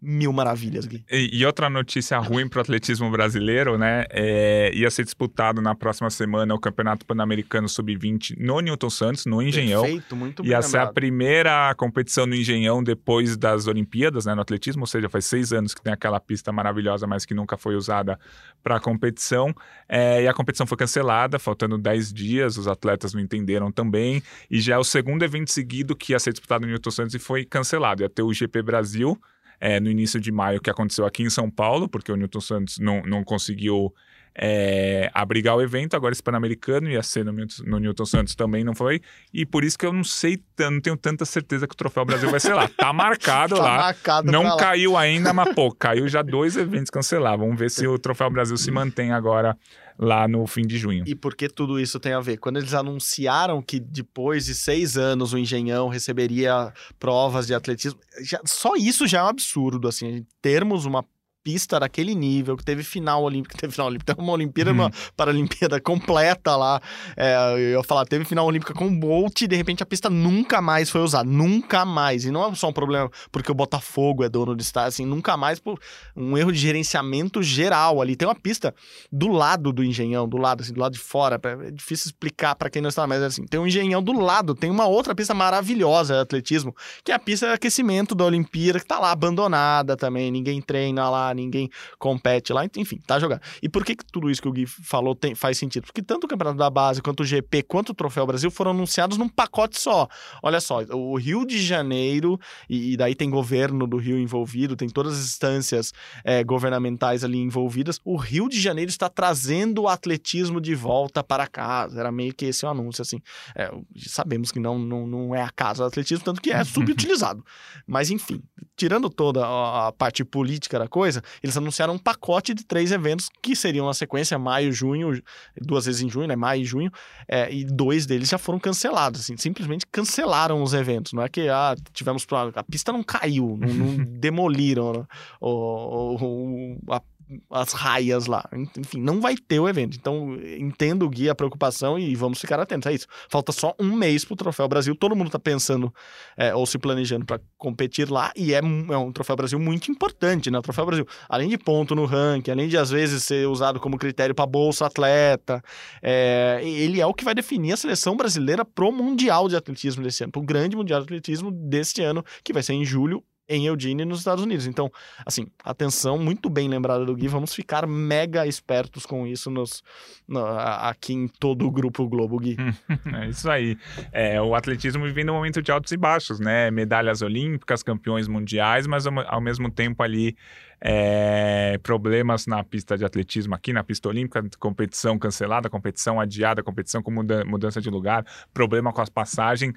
[0.00, 1.04] mil maravilhas, Gui.
[1.10, 4.04] E, e outra notícia ruim para o atletismo brasileiro, né?
[4.10, 9.42] é, ia ser disputado na próxima semana o Campeonato Pan-Americano Sub-20 no Newton Santos, no
[9.42, 9.82] Engenhão.
[9.82, 14.40] Perfeito, muito bem Ia ser a primeira competição no Engenhão depois das Olimpíadas, né, no
[14.40, 17.76] atletismo, ou seja, faz seis anos que tem aquela pista maravilhosa, mas que nunca foi
[17.76, 18.18] usada
[18.62, 19.54] para a competição.
[19.88, 24.22] É, e a competição foi cancelada, faltando 10 dias, os atletas não entenderam também.
[24.50, 27.18] E já é o segundo evento seguido que ia ser disputado no Newton Santos e
[27.18, 28.02] foi cancelado.
[28.02, 29.20] Ia ter o GP Brasil.
[29.60, 32.78] É, no início de maio, que aconteceu aqui em São Paulo, porque o Newton Santos
[32.78, 33.92] não, não conseguiu
[34.34, 38.62] é, abrigar o evento, agora esse Pan-Americano ia ser no, Newton- no Newton Santos também
[38.64, 39.00] não foi,
[39.34, 42.30] e por isso que eu não sei, não tenho tanta certeza que o Troféu Brasil
[42.30, 42.68] vai ser lá.
[42.68, 44.56] Tá marcado Tá lá, marcado não lá.
[44.56, 47.40] caiu ainda, mas pô, caiu já dois eventos cancelados.
[47.44, 49.56] Vamos ver se o Troféu Brasil se mantém agora
[50.02, 51.04] lá no fim de junho.
[51.06, 52.38] E por que tudo isso tem a ver?
[52.38, 58.40] Quando eles anunciaram que depois de seis anos o Engenhão receberia provas de atletismo, já-
[58.46, 61.04] só isso já é um absurdo, assim, termos uma
[61.42, 65.80] pista daquele nível, que teve final olímpica, teve final olímpica, teve uma Olimpíada, uma Paralimpíada
[65.80, 66.80] completa lá,
[67.16, 70.08] é, eu ia falar, teve final olímpica com o Bolt e de repente a pista
[70.10, 74.24] nunca mais foi usada, nunca mais, e não é só um problema porque o Botafogo
[74.24, 75.78] é dono do estádio, assim, nunca mais por
[76.16, 78.74] um erro de gerenciamento geral ali, tem uma pista
[79.10, 81.40] do lado do engenhão, do lado, assim, do lado de fora.
[81.42, 84.70] É difícil explicar para quem não está, mas assim, tem um engenhão do lado, tem
[84.70, 86.74] uma outra pista maravilhosa de atletismo,
[87.04, 91.08] que é a pista de aquecimento da Olimpíada, que tá lá abandonada também, ninguém treina
[91.08, 91.68] lá, ninguém
[91.98, 93.40] compete lá, enfim, tá jogando.
[93.62, 95.84] E por que, que tudo isso que o Gui falou tem- faz sentido?
[95.86, 99.18] Porque tanto o Campeonato da Base, quanto o GP, quanto o Troféu Brasil foram anunciados
[99.18, 100.06] num pacote só.
[100.42, 104.88] Olha só, o Rio de Janeiro, e, e daí tem governo do Rio envolvido, tem
[104.88, 105.92] todas as instâncias
[106.24, 111.46] é, governamentais ali envolvidas, o Rio de Janeiro está trazendo o atletismo de volta para
[111.46, 111.98] casa.
[112.00, 113.20] Era meio que esse o anúncio, assim.
[113.56, 117.44] É, sabemos que não, não, não é a casa do atletismo, tanto que é subutilizado.
[117.86, 118.42] Mas, enfim,
[118.76, 123.28] tirando toda a a parte política da coisa, eles anunciaram um pacote de três eventos
[123.42, 125.22] que seriam na sequência maio, junho,
[125.60, 126.36] duas vezes em junho, né?
[126.36, 126.90] Maio e junho,
[127.28, 131.12] é, e dois deles já foram cancelados, assim, simplesmente cancelaram os eventos.
[131.12, 132.26] Não é que ah, tivemos.
[132.54, 135.04] A pista não caiu, não, não demoliram né,
[135.40, 137.02] o, o- a-
[137.50, 138.48] as raias lá.
[138.76, 139.96] Enfim, não vai ter o evento.
[139.96, 143.06] Então, entendo o guia, a preocupação e vamos ficar atentos a isso.
[143.28, 144.94] Falta só um mês pro Troféu Brasil.
[144.94, 145.92] Todo mundo tá pensando
[146.36, 149.90] é, ou se planejando para competir lá e é, um- é um Troféu Brasil muito
[149.90, 150.58] importante, né?
[150.58, 153.98] O Troféu Brasil, além de ponto no ranking, além de às vezes ser usado como
[153.98, 155.62] critério para bolsa atleta,
[156.02, 160.22] é, ele é o que vai definir a seleção brasileira pro Mundial de Atletismo desse
[160.24, 164.04] ano, pro grande Mundial de Atletismo deste ano, que vai ser em julho em Eugene,
[164.04, 164.66] nos Estados Unidos.
[164.66, 164.90] Então,
[165.26, 169.82] assim, atenção, muito bem lembrada do Gui, vamos ficar mega espertos com isso nos,
[170.26, 172.56] no- aqui em todo o Grupo Globo, Gui.
[173.20, 173.76] É isso aí.
[174.12, 176.70] É, o atletismo vivendo um momento de altos e baixos, né?
[176.70, 180.36] Medalhas olímpicas, campeões mundiais, mas ao, mesmo tempo ali
[180.80, 187.02] é, problemas na pista de atletismo aqui, na pista olímpica, competição cancelada, competição adiada, competição
[187.02, 188.24] com muda- mudança de lugar,
[188.54, 189.74] problema com as passagens.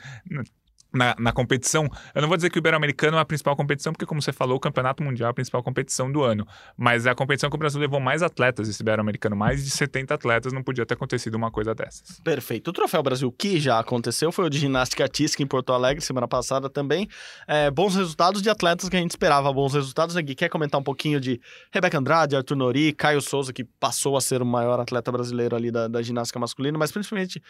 [0.94, 4.06] Na, na competição, eu não vou dizer que o Ibero-Americano é a principal competição, porque,
[4.06, 6.46] como você falou, o Campeonato Mundial é a principal competição do ano.
[6.78, 10.14] Mas é a competição que o Brasil levou mais atletas, esse Ibero-Americano, mais de 70
[10.14, 12.20] atletas, não podia ter acontecido uma coisa dessas.
[12.22, 12.70] Perfeito.
[12.70, 16.28] O Troféu Brasil que já aconteceu foi o de ginástica artística em Porto Alegre semana
[16.28, 17.08] passada também.
[17.48, 20.16] É, bons resultados de atletas que a gente esperava bons resultados.
[20.16, 21.39] Aqui quer comentar um pouquinho de
[21.72, 25.72] Rebeca Andrade, Arthur Nori, Caio Souza, que passou a ser o maior atleta brasileiro ali
[25.72, 27.41] da, da ginástica masculina, mas principalmente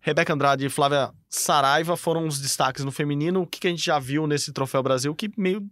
[0.00, 3.42] Rebeca Andrade e Flávia Saraiva foram os destaques no feminino.
[3.42, 5.66] O que, que a gente já viu nesse Troféu Brasil que meio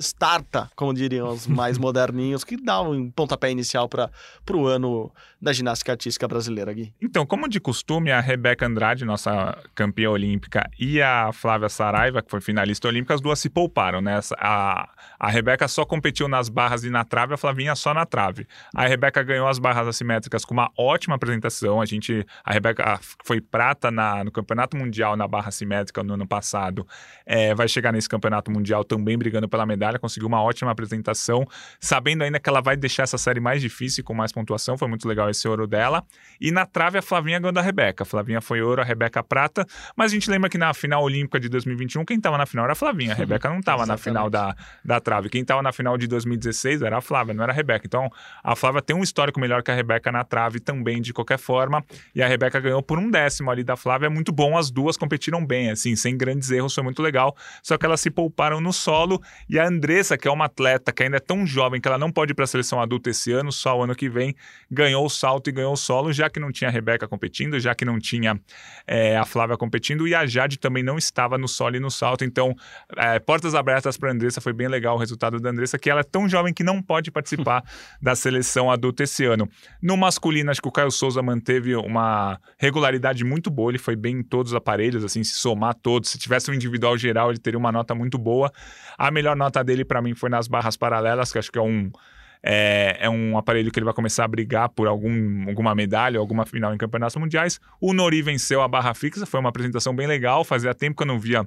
[0.00, 4.10] starta, como diriam os mais moderninhos, que dá um pontapé inicial para
[4.52, 6.92] o ano da ginástica artística brasileira, Gui.
[7.00, 12.30] Então, como de costume, a Rebeca Andrade, nossa campeã olímpica, e a Flávia Saraiva, que
[12.30, 14.20] foi finalista olímpica, as duas se pouparam, né?
[14.38, 14.88] A,
[15.18, 18.46] a Rebeca só competiu nas barras e na trave, a Flavinha só na trave.
[18.74, 21.80] A Rebeca ganhou as barras assimétricas com uma ótima apresentação.
[21.80, 26.26] A gente, a Rebeca foi prata na, no Campeonato Mundial na barra assimétrica no ano
[26.26, 26.86] passado.
[27.24, 31.46] É, vai chegar nesse Campeonato Mundial também brigando pela medalha, conseguiu uma ótima apresentação,
[31.78, 34.76] sabendo ainda que ela vai deixar essa série mais difícil com mais pontuação.
[34.76, 36.04] Foi muito legal esse ouro dela.
[36.40, 38.02] E na trave, a Flavinha ganhou da Rebeca.
[38.02, 39.66] A Flavinha foi ouro, a Rebeca prata.
[39.96, 42.72] Mas a gente lembra que na final olímpica de 2021, quem estava na final era
[42.72, 43.12] a Flavinha.
[43.12, 45.28] A Rebeca não estava na final da, da trave.
[45.28, 47.86] Quem estava na final de 2016 era a Flávia, não era a Rebeca.
[47.86, 48.10] Então,
[48.42, 51.84] a Flávia tem um histórico melhor que a Rebeca na trave também, de qualquer forma.
[52.14, 54.06] E a Rebeca ganhou por um décimo ali da Flávia.
[54.06, 57.36] É muito bom, as duas competiram bem, assim, sem grandes erros, foi muito legal.
[57.62, 59.20] Só que elas se pouparam no solo.
[59.48, 62.10] E a Andressa, que é uma atleta que ainda é tão jovem que ela não
[62.10, 64.34] pode ir para a seleção adulta esse ano, só o ano que vem,
[64.70, 67.74] ganhou o salto e ganhou o solo, já que não tinha a Rebeca competindo, já
[67.74, 68.38] que não tinha
[68.86, 72.24] é, a Flávia competindo e a Jade também não estava no solo e no salto.
[72.24, 72.54] Então,
[72.96, 76.00] é, portas abertas para a Andressa, foi bem legal o resultado da Andressa, que ela
[76.00, 77.64] é tão jovem que não pode participar
[78.02, 79.48] da seleção adulta esse ano.
[79.82, 84.18] No masculino, acho que o Caio Souza manteve uma regularidade muito boa, ele foi bem
[84.18, 86.10] em todos os aparelhos, assim, se somar todos.
[86.10, 88.50] Se tivesse um individual geral, ele teria uma nota muito boa.
[88.98, 91.90] A melhor nota dele, para mim, foi nas barras paralelas, que acho que é um
[92.42, 96.46] é, é, um aparelho que ele vai começar a brigar por algum, alguma medalha, alguma
[96.46, 97.60] final em campeonatos mundiais.
[97.80, 100.42] O Nori venceu a barra fixa, foi uma apresentação bem legal.
[100.42, 101.46] Fazia tempo que eu não via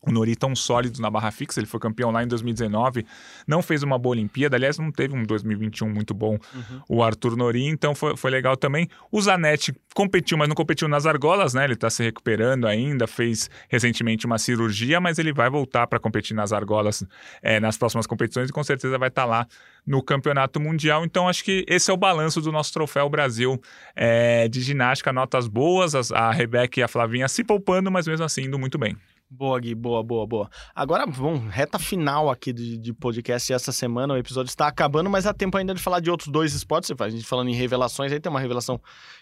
[0.00, 3.04] o Nori tão sólido na barra fixa, ele foi campeão lá em 2019,
[3.46, 6.80] não fez uma boa Olimpíada, aliás, não teve um 2021 muito bom uhum.
[6.88, 8.88] o Arthur Nori, então foi, foi legal também.
[9.10, 11.64] O Zanetti competiu, mas não competiu nas argolas, né?
[11.64, 16.34] Ele tá se recuperando ainda, fez recentemente uma cirurgia, mas ele vai voltar para competir
[16.34, 17.04] nas argolas
[17.42, 19.46] é, nas próximas competições e com certeza vai estar tá lá
[19.86, 21.04] no Campeonato Mundial.
[21.04, 23.60] Então, acho que esse é o balanço do nosso troféu Brasil
[23.96, 28.42] é, de ginástica, notas boas, a Rebeca e a Flavinha se poupando, mas mesmo assim
[28.42, 28.96] indo muito bem.
[29.30, 30.50] Boa, Gui, boa, boa, boa.
[30.74, 34.14] Agora, vamos, reta final aqui de, de podcast essa semana.
[34.14, 36.90] O episódio está acabando, mas há tempo ainda de falar de outros dois esportes.
[36.98, 38.80] A gente falando em revelações, aí tem uma revelação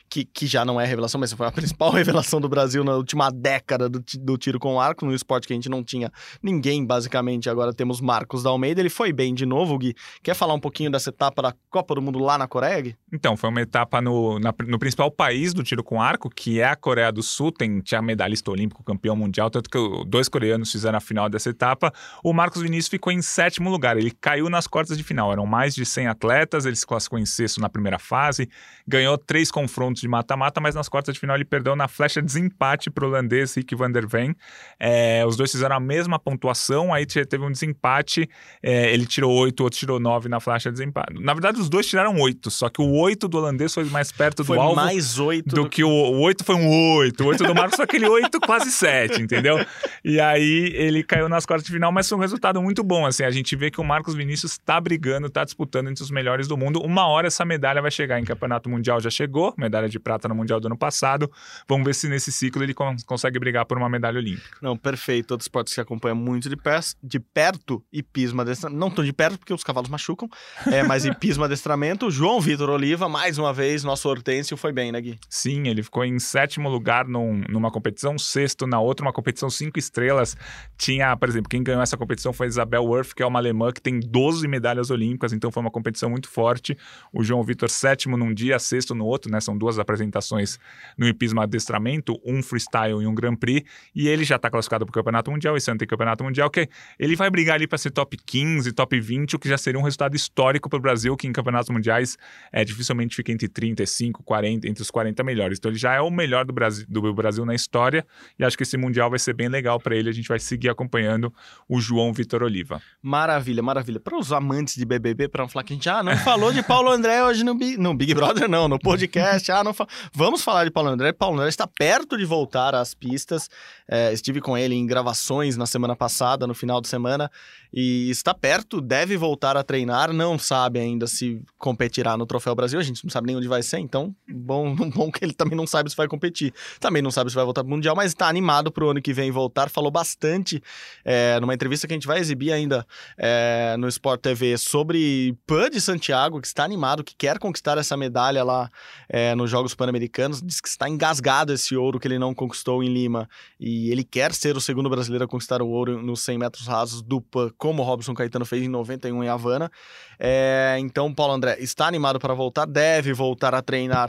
[0.08, 3.30] que, que já não é revelação, mas foi a principal revelação do Brasil na última
[3.30, 6.10] década do, do tiro com arco, no esporte que a gente não tinha
[6.42, 7.48] ninguém, basicamente.
[7.48, 9.94] Agora temos Marcos da Almeida, ele foi bem de novo, Gui.
[10.22, 12.96] Quer falar um pouquinho dessa etapa da Copa do Mundo lá na Coreia, Gui?
[13.12, 16.66] Então, foi uma etapa no, na, no principal país do tiro com arco, que é
[16.66, 20.98] a Coreia do Sul, tem, tinha medalhista olímpico, campeão mundial, tanto que dois coreanos fizeram
[20.98, 21.92] a final dessa etapa.
[22.22, 25.74] O Marcos Vinícius ficou em sétimo lugar, ele caiu nas quartas de final, eram mais
[25.74, 28.48] de 100 atletas, ele se classificou em sexto na primeira fase,
[28.86, 32.20] ganhou três confrontos confrontos de mata-mata, mas nas quartas de final ele perdeu na flecha
[32.20, 34.34] desempate para o holandês Rick van der Ven.
[34.78, 38.28] É, os dois fizeram a mesma pontuação, aí teve um desempate,
[38.62, 41.14] é, ele tirou oito, o outro tirou nove na flecha desempate.
[41.20, 44.44] Na verdade, os dois tiraram oito, só que o oito do holandês foi mais perto
[44.44, 44.76] foi do alvo.
[44.76, 45.54] mais oito.
[45.54, 48.08] Do, do que o, o oito foi um oito, o oito do Marcos foi aquele
[48.08, 49.64] oito quase sete, entendeu?
[50.04, 53.24] E aí ele caiu nas quartas de final, mas foi um resultado muito bom, assim,
[53.24, 56.56] a gente vê que o Marcos Vinícius está brigando, está disputando entre os melhores do
[56.56, 56.80] mundo.
[56.80, 60.28] Uma hora essa medalha vai chegar em campeonato mundial, já chegou, medalha medalha de prata
[60.28, 61.30] no Mundial do ano passado.
[61.68, 64.58] Vamos ver se nesse ciclo ele consegue brigar por uma medalha olímpica.
[64.60, 65.30] Não, perfeito.
[65.30, 66.56] Outros esportes que acompanha muito de,
[67.02, 68.78] de perto, hipismo adestramento.
[68.78, 70.28] Não tão de perto, porque os cavalos machucam,
[70.70, 72.10] é, mas hipismo adestramento.
[72.10, 75.18] João Vitor Oliva, mais uma vez, nosso Hortêncio foi bem, né, Gui?
[75.28, 79.78] Sim, ele ficou em sétimo lugar num, numa competição, sexto na outra, uma competição cinco
[79.78, 80.36] estrelas.
[80.76, 83.80] Tinha, por exemplo, quem ganhou essa competição foi Isabel Worth, que é uma alemã que
[83.80, 86.76] tem 12 medalhas olímpicas, então foi uma competição muito forte.
[87.12, 89.40] O João Vitor, sétimo num dia, sexto no outro, né?
[89.40, 90.58] São duas duas apresentações
[90.96, 94.90] no hipismo adestramento, um freestyle e um Grand Prix, e ele já está classificado para
[94.90, 96.68] o Campeonato Mundial, esse ano tem Campeonato Mundial, que
[96.98, 99.82] ele vai brigar ali para ser top 15, top 20, o que já seria um
[99.82, 102.16] resultado histórico para o Brasil, que em campeonatos mundiais
[102.52, 105.58] é, dificilmente fica entre 35, 40, entre os 40 melhores.
[105.58, 108.06] Então ele já é o melhor do Brasil, do Brasil na história,
[108.38, 110.68] e acho que esse Mundial vai ser bem legal para ele, a gente vai seguir
[110.68, 111.32] acompanhando
[111.68, 112.80] o João Vitor Oliva.
[113.02, 114.00] Maravilha, maravilha.
[114.00, 116.62] Para os amantes de BBB, para não falar que a gente ah, não falou de
[116.62, 119.86] Paulo André hoje no, Big, no Big Brother, não, no podcast, ah, não fa...
[120.12, 121.12] Vamos falar de Paulo André.
[121.12, 123.50] Paulo André está perto de voltar às pistas.
[123.86, 127.30] É, estive com ele em gravações na semana passada, no final de semana,
[127.72, 130.12] e está perto, deve voltar a treinar.
[130.12, 132.78] Não sabe ainda se competirá no Troféu Brasil.
[132.78, 135.66] A gente não sabe nem onde vai ser, então bom, bom que ele também não
[135.66, 136.52] sabe se vai competir.
[136.80, 139.02] Também não sabe se vai voltar para o Mundial, mas está animado para o ano
[139.02, 139.68] que vem voltar.
[139.68, 140.62] Falou bastante
[141.04, 142.86] é, numa entrevista que a gente vai exibir ainda
[143.16, 147.96] é, no Sport TV sobre Pan de Santiago, que está animado, que quer conquistar essa
[147.96, 148.70] medalha lá
[149.08, 152.92] é, nos Jogos Pan-Americanos, diz que está engasgado esse ouro que ele não conquistou em
[152.92, 156.66] Lima e ele quer ser o segundo brasileiro a conquistar o ouro nos 100 metros
[156.66, 159.70] rasos do PAN, como Robson Caetano fez em 91 em Havana.
[160.18, 164.08] É, então, Paulo André está animado para voltar, deve voltar a treinar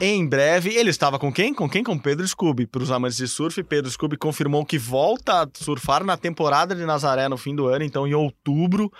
[0.00, 0.74] em breve.
[0.74, 1.54] Ele estava com quem?
[1.54, 1.84] Com quem?
[1.84, 2.66] Com Pedro Scooby.
[2.66, 6.84] Para os amantes de surf, Pedro Scooby confirmou que volta a surfar na temporada de
[6.84, 8.92] Nazaré no fim do ano, então em outubro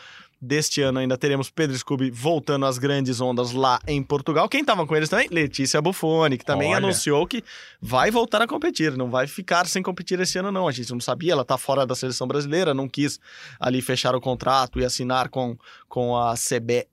[0.43, 4.49] deste ano ainda teremos Pedro Scooby voltando às grandes ondas lá em Portugal.
[4.49, 5.29] Quem estava com eles também?
[5.31, 6.79] Letícia Buffoni, que também Olha.
[6.79, 7.45] anunciou que
[7.81, 10.67] vai voltar a competir, não vai ficar sem competir esse ano não.
[10.67, 13.21] A gente não sabia, ela está fora da seleção brasileira, não quis
[13.61, 15.57] ali fechar o contrato e assinar com,
[15.89, 16.89] com a CB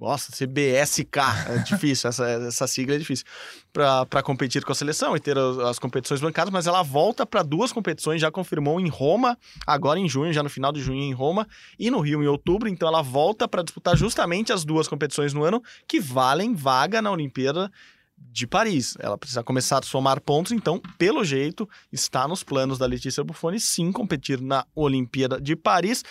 [0.00, 1.18] nossa, CBSK,
[1.48, 3.26] é difícil, essa, essa sigla é difícil,
[3.72, 7.42] para competir com a seleção e ter as, as competições bancadas, mas ela volta para
[7.42, 9.36] duas competições, já confirmou em Roma,
[9.66, 11.46] agora em junho, já no final de junho em Roma,
[11.78, 15.42] e no Rio em outubro, então ela volta para disputar justamente as duas competições no
[15.42, 17.70] ano que valem vaga na Olimpíada
[18.16, 18.96] de Paris.
[18.98, 23.60] Ela precisa começar a somar pontos, então, pelo jeito, está nos planos da Letícia Buffoni
[23.60, 26.04] sim competir na Olimpíada de Paris.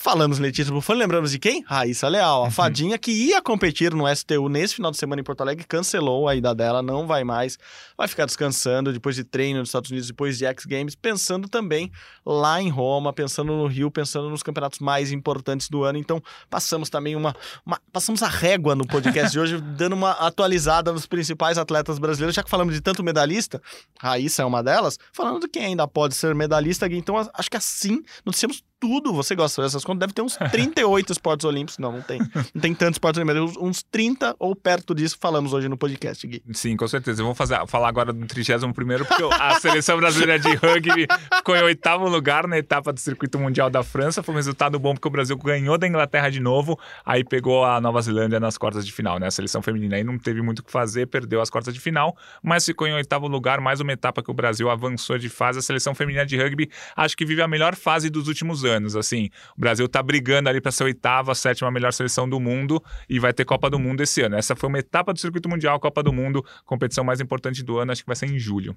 [0.00, 1.64] Falamos Letícia Buffoni, lembramos de quem?
[1.66, 5.40] Raíssa Leal, a fadinha que ia competir no STU nesse final de semana em Porto
[5.40, 7.58] Alegre, cancelou a ida dela, não vai mais,
[7.96, 11.90] vai ficar descansando depois de treino nos Estados Unidos, depois de X Games, pensando também
[12.24, 15.98] lá em Roma, pensando no Rio, pensando nos campeonatos mais importantes do ano.
[15.98, 17.34] Então, passamos também uma,
[17.66, 22.36] uma- passamos a régua no podcast de hoje, dando uma atualizada nos principais atletas brasileiros,
[22.36, 23.60] já que falamos de tanto medalhista,
[23.98, 28.00] Raíssa é uma delas, falando de quem ainda pode ser medalhista, então acho que assim
[28.24, 29.12] noticiamos tudo.
[29.12, 30.00] Você gosta dessas contas?
[30.00, 31.78] Deve ter uns 38 esportes olímpicos.
[31.78, 32.18] Não, não tem.
[32.54, 33.56] Não tem tantos esportes olímpicos.
[33.56, 36.42] Uns- Uns 30 ou perto disso falamos hoje no podcast, Gui.
[36.52, 37.22] Sim, com certeza.
[37.22, 41.06] Vamos fazer, falar agora do 31 porque a seleção brasileira de rugby
[41.36, 44.22] ficou em oitavo lugar na etapa do circuito mundial da França.
[44.22, 47.80] Foi um resultado bom porque o Brasil ganhou da Inglaterra de novo, aí pegou a
[47.80, 49.26] Nova Zelândia nas quartas de final, né?
[49.26, 52.16] A seleção feminina aí não teve muito o que fazer, perdeu as quartas de final,
[52.42, 55.58] mas ficou em oitavo lugar, mais uma etapa que o Brasil avançou de fase.
[55.58, 58.67] A seleção feminina de rugby acho que vive a melhor fase dos últimos anos.
[58.96, 62.82] Assim, o Brasil tá brigando ali para ser a oitava, sétima melhor seleção do mundo
[63.08, 64.36] e vai ter Copa do Mundo esse ano.
[64.36, 67.92] Essa foi uma etapa do circuito mundial, Copa do Mundo, competição mais importante do ano,
[67.92, 68.76] acho que vai ser em julho.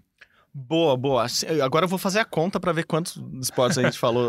[0.53, 1.25] Boa, boa.
[1.63, 4.25] Agora eu vou fazer a conta para ver quantos esportes a gente falou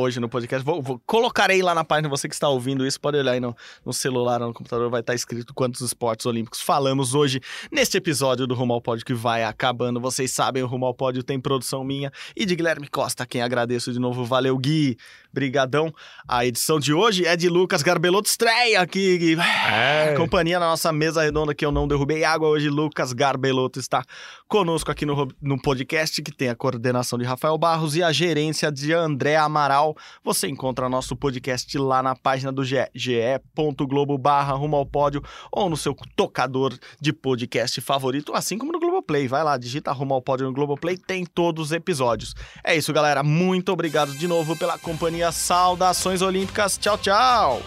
[0.00, 0.64] hoje no podcast.
[0.64, 3.54] Vou, vou- colocarei lá na página, você que está ouvindo isso, pode olhar aí no,
[3.84, 8.46] no celular ou no computador, vai estar escrito quantos esportes olímpicos falamos hoje neste episódio
[8.46, 10.00] do Rumo ao Pódio que vai acabando.
[10.00, 13.92] Vocês sabem, o Rumo ao Pódio tem produção minha e de Guilherme Costa, quem agradeço
[13.92, 14.24] de novo.
[14.24, 14.96] Valeu, Gui.
[15.30, 15.92] Brigadão.
[16.26, 18.26] A edição de hoje é de Lucas Garbelotto.
[18.26, 19.36] Estreia aqui, Gui.
[19.38, 20.14] É.
[20.16, 22.48] Companhia na nossa mesa redonda que eu não derrubei água.
[22.48, 24.02] Hoje, Lucas Garbelotto está
[24.48, 28.70] conosco aqui no, no podcast, que tem a coordenação de Rafael Barros e a gerência
[28.70, 29.96] de André Amaral.
[30.22, 35.68] Você encontra nosso podcast lá na página do GE, ge.globo barra rumo ao pódio ou
[35.68, 39.26] no seu tocador de podcast favorito, assim como no Globoplay.
[39.26, 42.32] Vai lá, digita rumo ao pódio no Globoplay, tem todos os episódios.
[42.62, 43.24] É isso, galera.
[43.24, 45.32] Muito obrigado de novo pela companhia.
[45.32, 46.78] Saudações Olímpicas.
[46.78, 47.60] Tchau, tchau.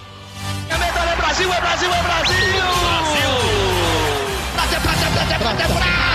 [0.72, 2.36] A medalha é Brasil, é Brasil, é Brasil!
[2.47, 3.30] Brasil!
[4.54, 6.09] Prata, prata, prata, prata,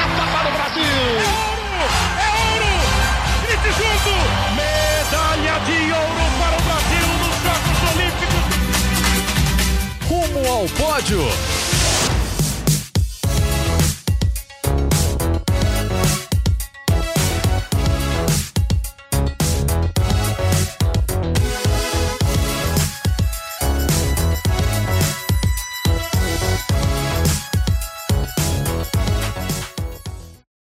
[10.65, 11.54] ao pódio.